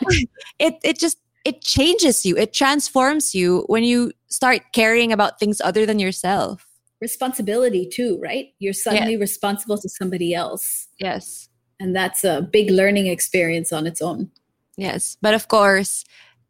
[0.59, 5.61] it it just it changes you, it transforms you when you start caring about things
[5.61, 6.67] other than yourself.
[6.99, 8.47] Responsibility too, right?
[8.59, 10.87] You're suddenly responsible to somebody else.
[10.99, 11.47] Yes.
[11.79, 14.31] And that's a big learning experience on its own.
[14.75, 15.17] Yes.
[15.21, 16.03] But of course,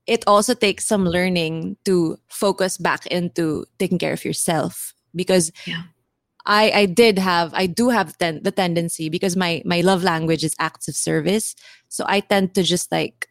[0.08, 5.84] it also takes some learning to focus back into taking care of yourself because Yeah.
[6.46, 10.44] I, I did have I do have ten, the tendency because my my love language
[10.44, 11.56] is acts of service
[11.90, 13.28] so I tend to just like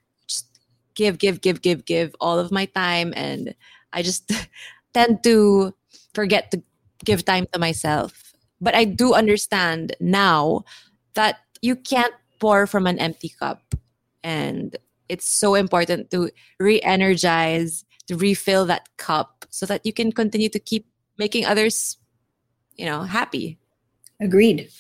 [0.95, 3.55] give give give give give all of my time and
[3.93, 4.31] I just
[4.95, 5.75] tend to
[6.15, 6.63] forget to
[7.05, 10.65] give time to myself but I do understand now
[11.15, 13.75] that you can't pour from an empty cup
[14.23, 14.77] and
[15.09, 20.59] it's so important to re-energize to refill that cup so that you can continue to
[20.59, 20.87] keep
[21.19, 21.99] making others
[22.77, 23.59] you know happy
[24.21, 24.71] Agreed.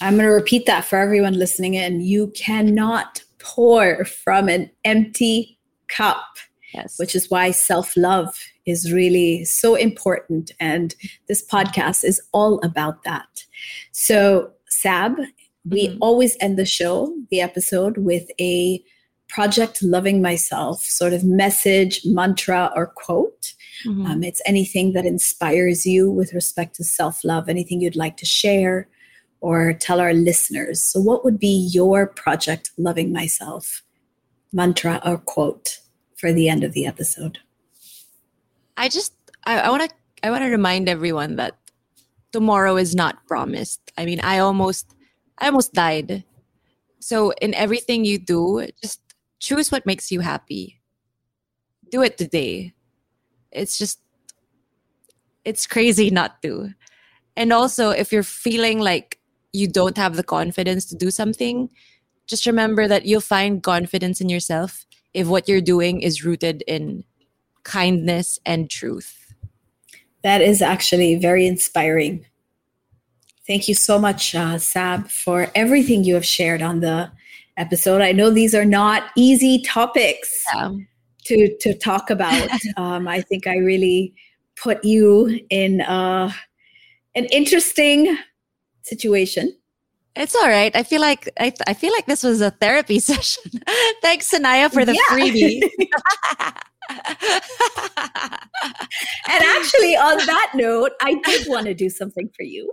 [0.00, 2.00] I'm going to repeat that for everyone listening in.
[2.00, 5.58] You cannot pour from an empty
[5.88, 6.24] cup,
[6.72, 10.50] yes which is why self love is really so important.
[10.58, 10.94] And
[11.28, 13.44] this podcast is all about that.
[13.92, 15.16] So, Saab,
[15.68, 15.98] we Mhm.
[16.00, 18.82] always end the show, the episode, with a
[19.28, 23.54] project loving myself sort of message, mantra, or quote.
[23.84, 24.06] Mhm.
[24.06, 28.26] Um, it's anything that inspires you with respect to self love, anything you'd like to
[28.26, 28.88] share
[29.40, 30.80] or tell our listeners.
[30.82, 33.82] So, what would be your project loving myself
[34.54, 35.80] mantra or quote
[36.16, 37.38] for the end of the episode?
[38.76, 39.12] i just
[39.44, 41.56] i want to i want to remind everyone that
[42.32, 43.92] tomorrow is not promised.
[43.96, 44.94] I mean i almost
[45.38, 46.24] i almost died.
[46.98, 49.00] So in everything you do just
[49.38, 50.80] choose what makes you happy.
[51.90, 52.74] Do it today.
[53.52, 54.00] It's just
[55.44, 56.74] it's crazy not to.
[57.36, 59.20] And also if you're feeling like
[59.52, 61.70] you don't have the confidence to do something
[62.26, 67.04] just remember that you'll find confidence in yourself if what you're doing is rooted in
[67.64, 69.24] kindness and truth
[70.22, 72.24] That is actually very inspiring.
[73.46, 77.10] Thank you so much, uh, Saab, for everything you have shared on the
[77.58, 78.00] episode.
[78.00, 80.42] I know these are not easy topics.
[80.54, 80.70] yeah.
[81.26, 82.50] to to talk about.
[82.76, 84.14] um, I think I really
[84.56, 86.30] put you in uh,
[87.14, 88.16] an interesting
[88.82, 89.54] situation.
[90.16, 90.74] It's all right.
[90.76, 93.50] I feel like I, I feel like this was a therapy session.
[94.02, 95.16] Thanks, Sanaya, for the Yeah.
[95.16, 95.62] freebie.
[99.30, 102.70] And actually, on that note, I did want to do something for you.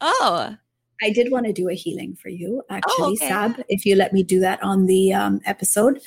[0.00, 0.56] oh,
[1.02, 3.28] I did want to do a healing for you, actually, okay.
[3.28, 6.00] Saab, if you let me do that on the um, episode.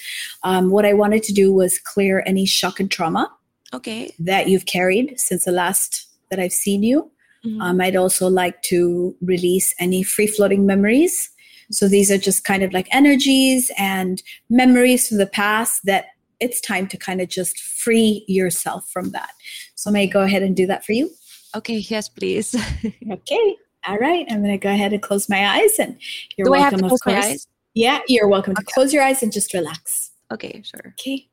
[0.43, 3.29] Um, what I wanted to do was clear any shock and trauma
[3.73, 4.13] okay.
[4.19, 7.11] that you've carried since the last that I've seen you.
[7.45, 7.61] Mhm.
[7.61, 11.29] Um, I'd also like to release any free floating memories.
[11.71, 16.05] So these are just kind of like energies and memories from the past that
[16.39, 19.29] it's time to kind of just free yourself from that.
[19.75, 21.09] So may I go ahead and do that for you?
[21.55, 21.77] okay.
[21.77, 22.53] Yes, please.
[23.11, 23.55] Okay.
[23.87, 24.25] All right.
[24.29, 25.95] I'm going to go ahead and close my eyes and
[26.37, 27.25] you're Do I welcome, have to of course.
[27.25, 27.47] eyes?
[27.75, 30.11] Yeah, you're welcome to close your eyes and just relax.
[30.33, 30.93] Okay, sure.
[30.99, 31.29] Okay.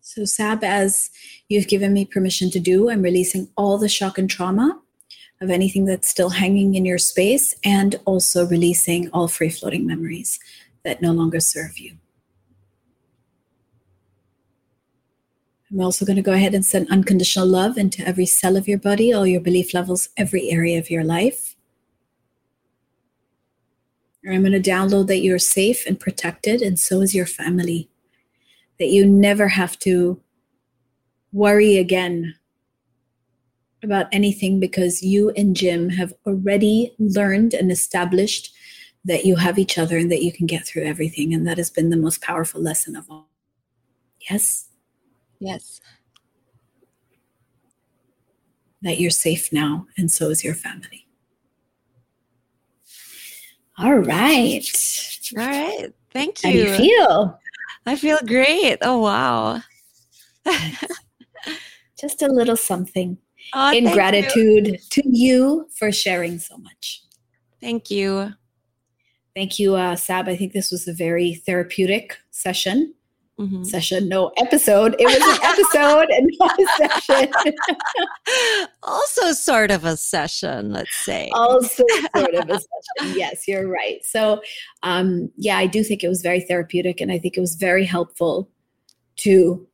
[0.00, 1.10] So, Saab, as
[1.50, 4.80] you've given me permission to do, I'm releasing all the shock and trauma
[5.40, 10.38] of anything that's still hanging in your space and also releasing all free floating memories
[10.84, 11.96] that no longer serve you.
[15.70, 18.78] I'm also going to go ahead and send unconditional love into every cell of your
[18.78, 21.54] body, all your belief levels, every area of your life.
[24.28, 27.88] I'm going to download that you're safe and protected, and so is your family.
[28.78, 30.20] That you never have to
[31.32, 32.34] worry again
[33.82, 38.54] about anything because you and Jim have already learned and established
[39.04, 41.32] that you have each other and that you can get through everything.
[41.32, 43.28] And that has been the most powerful lesson of all.
[44.28, 44.66] Yes,
[45.38, 45.80] Yes.
[48.82, 51.06] that you're safe now, and so is your family.
[53.78, 54.62] All right.
[55.38, 55.92] All right.
[56.12, 56.50] Thank you.
[56.50, 56.76] How do you.
[56.76, 57.40] feel?
[57.86, 58.76] I feel great.
[58.82, 59.62] Oh wow.
[62.00, 63.18] Just a little something
[63.54, 63.94] Oh, in thank you.
[63.94, 67.02] gratitude to you for sharing so much.
[67.60, 68.32] Thank you.
[69.34, 70.28] Thank you, uh, Saab.
[70.28, 72.94] I think this was a very therapeutic session.
[73.38, 73.64] Mhm.
[73.64, 74.94] Session, no episode.
[74.98, 77.32] It was an episode and not a session.
[78.82, 81.30] also, sort of a session, let's say.
[81.32, 81.84] also
[82.16, 82.60] sort of a
[82.98, 83.18] session.
[83.18, 84.04] Yes, you're right.
[84.04, 84.42] So,
[84.82, 87.86] um, yeah, I do think it was very therapeutic, and I think it was very
[87.86, 88.50] helpful
[89.20, 89.66] to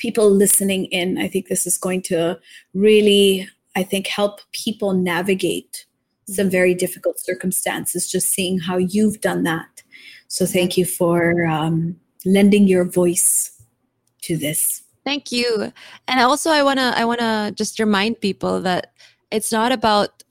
[0.00, 1.18] people listening in.
[1.18, 2.40] I think this is going to
[2.74, 5.86] really, I think, help people navigate
[6.26, 8.10] some very difficult circumstances.
[8.10, 9.82] Just seeing how you've done that.
[10.26, 13.62] So, thank you for um, lending your voice
[14.22, 14.82] to this.
[15.04, 15.72] Thank you.
[16.08, 18.92] And also I wanna I wanna just remind people that
[19.30, 20.22] it's not about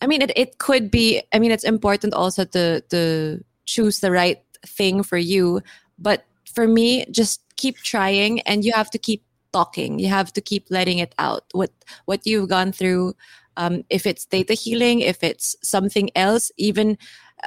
[0.00, 4.10] I mean it, it could be I mean it's important also to to choose the
[4.10, 5.60] right thing for you.
[5.98, 9.98] But for me, just keep trying and you have to keep talking.
[9.98, 11.44] You have to keep letting it out.
[11.52, 11.70] What
[12.06, 13.14] what you've gone through,
[13.56, 16.98] um, if it's theta healing, if it's something else, even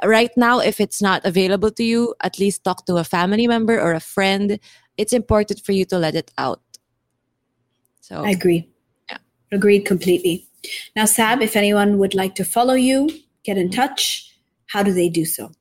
[0.04, 3.80] right now, if it's not available to you, at least talk to a family member
[3.80, 4.58] or a friend.
[4.96, 6.62] It's important for you to let it out.
[8.00, 8.68] So I agree.
[9.10, 9.18] Yeah.
[9.52, 10.48] Agreed completely.
[10.96, 13.08] Now, Saab, if anyone would like to follow you,
[13.44, 14.32] get in touch,
[14.66, 15.52] how do they do so?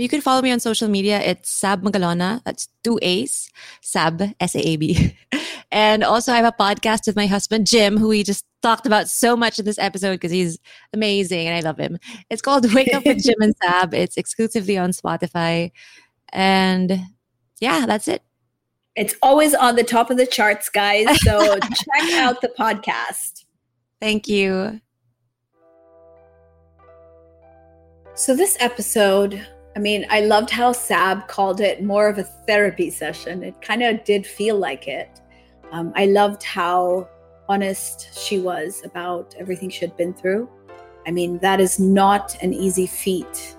[0.00, 1.20] You can follow me on social media.
[1.20, 2.42] It's Saab Magalona.
[2.44, 3.50] That's two A's.
[3.82, 5.16] Saab, S A A B.
[5.72, 9.08] And also, I have a podcast with my husband, Jim, who we just talked about
[9.08, 10.58] so much in this episode because he's
[10.92, 11.96] amazing and I love him.
[12.28, 13.94] It's called Wake Up with Jim and Saab.
[13.94, 15.70] It's exclusively on Spotify.
[16.32, 16.98] And
[17.60, 18.22] yeah, that's it.
[18.96, 21.06] It's always on the top of the charts, guys.
[21.22, 23.44] So check out the podcast.
[24.00, 24.80] Thank you.
[28.14, 29.46] So, this episode,
[29.76, 33.44] I mean, I loved how Saab called it more of a therapy session.
[33.44, 35.20] It kind of did feel like it.
[35.70, 37.08] Um, I loved how
[37.48, 40.48] honest she was about everything she had been through.
[41.06, 43.56] I mean, that is not an easy feat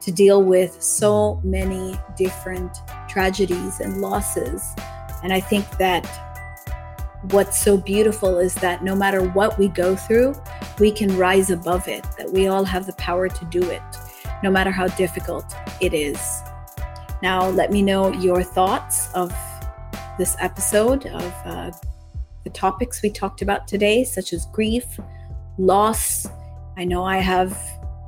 [0.00, 2.78] to deal with so many different
[3.08, 4.64] tragedies and losses.
[5.22, 6.06] And I think that
[7.30, 10.34] what's so beautiful is that no matter what we go through,
[10.78, 13.82] we can rise above it, that we all have the power to do it,
[14.42, 15.44] no matter how difficult
[15.80, 16.18] it is.
[17.22, 19.32] Now, let me know your thoughts of
[20.18, 21.70] this episode, of uh,
[22.44, 24.84] the topics we talked about today, such as grief,
[25.58, 26.26] loss.
[26.76, 27.56] I know I have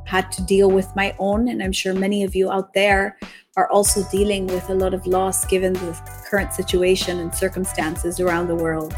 [0.07, 3.17] had to deal with my own, and I'm sure many of you out there
[3.57, 8.47] are also dealing with a lot of loss given the current situation and circumstances around
[8.47, 8.95] the world.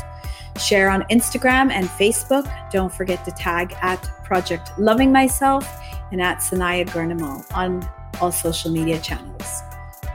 [0.60, 2.50] Share on Instagram and Facebook.
[2.70, 5.66] Don't forget to tag at Project Loving Myself
[6.10, 7.88] and at Sanaya Gurnamal on
[8.20, 9.62] all social media channels.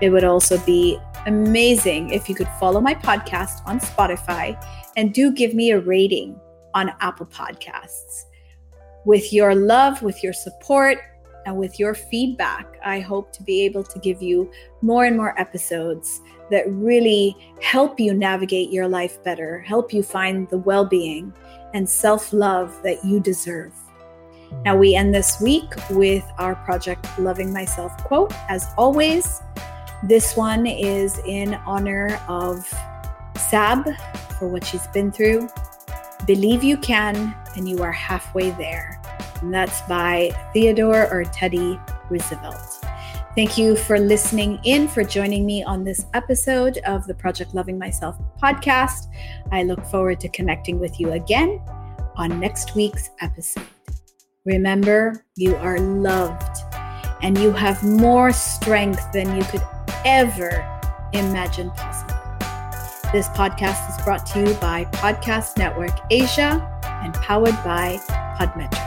[0.01, 4.63] It would also be amazing if you could follow my podcast on Spotify
[4.95, 6.39] and do give me a rating
[6.73, 8.25] on Apple Podcasts.
[9.05, 10.99] With your love, with your support,
[11.47, 15.39] and with your feedback, I hope to be able to give you more and more
[15.39, 16.19] episodes
[16.51, 21.33] that really help you navigate your life better, help you find the well being
[21.73, 23.73] and self love that you deserve.
[24.65, 28.33] Now, we end this week with our Project Loving Myself quote.
[28.49, 29.41] As always,
[30.03, 32.67] this one is in honor of
[33.35, 33.97] Saab
[34.37, 35.47] for what she's been through.
[36.25, 39.01] Believe you can, and you are halfway there.
[39.41, 41.79] And that's by Theodore or Teddy
[42.09, 42.83] Roosevelt.
[43.35, 47.77] Thank you for listening in, for joining me on this episode of the Project Loving
[47.77, 49.05] Myself podcast.
[49.51, 51.61] I look forward to connecting with you again
[52.15, 53.67] on next week's episode.
[54.45, 56.63] Remember, you are loved
[57.21, 59.63] and you have more strength than you could
[60.03, 60.49] ever
[61.13, 62.15] imagine possible.
[63.11, 67.97] This podcast is brought to you by Podcast Network Asia and powered by
[68.39, 68.86] Podmetrics.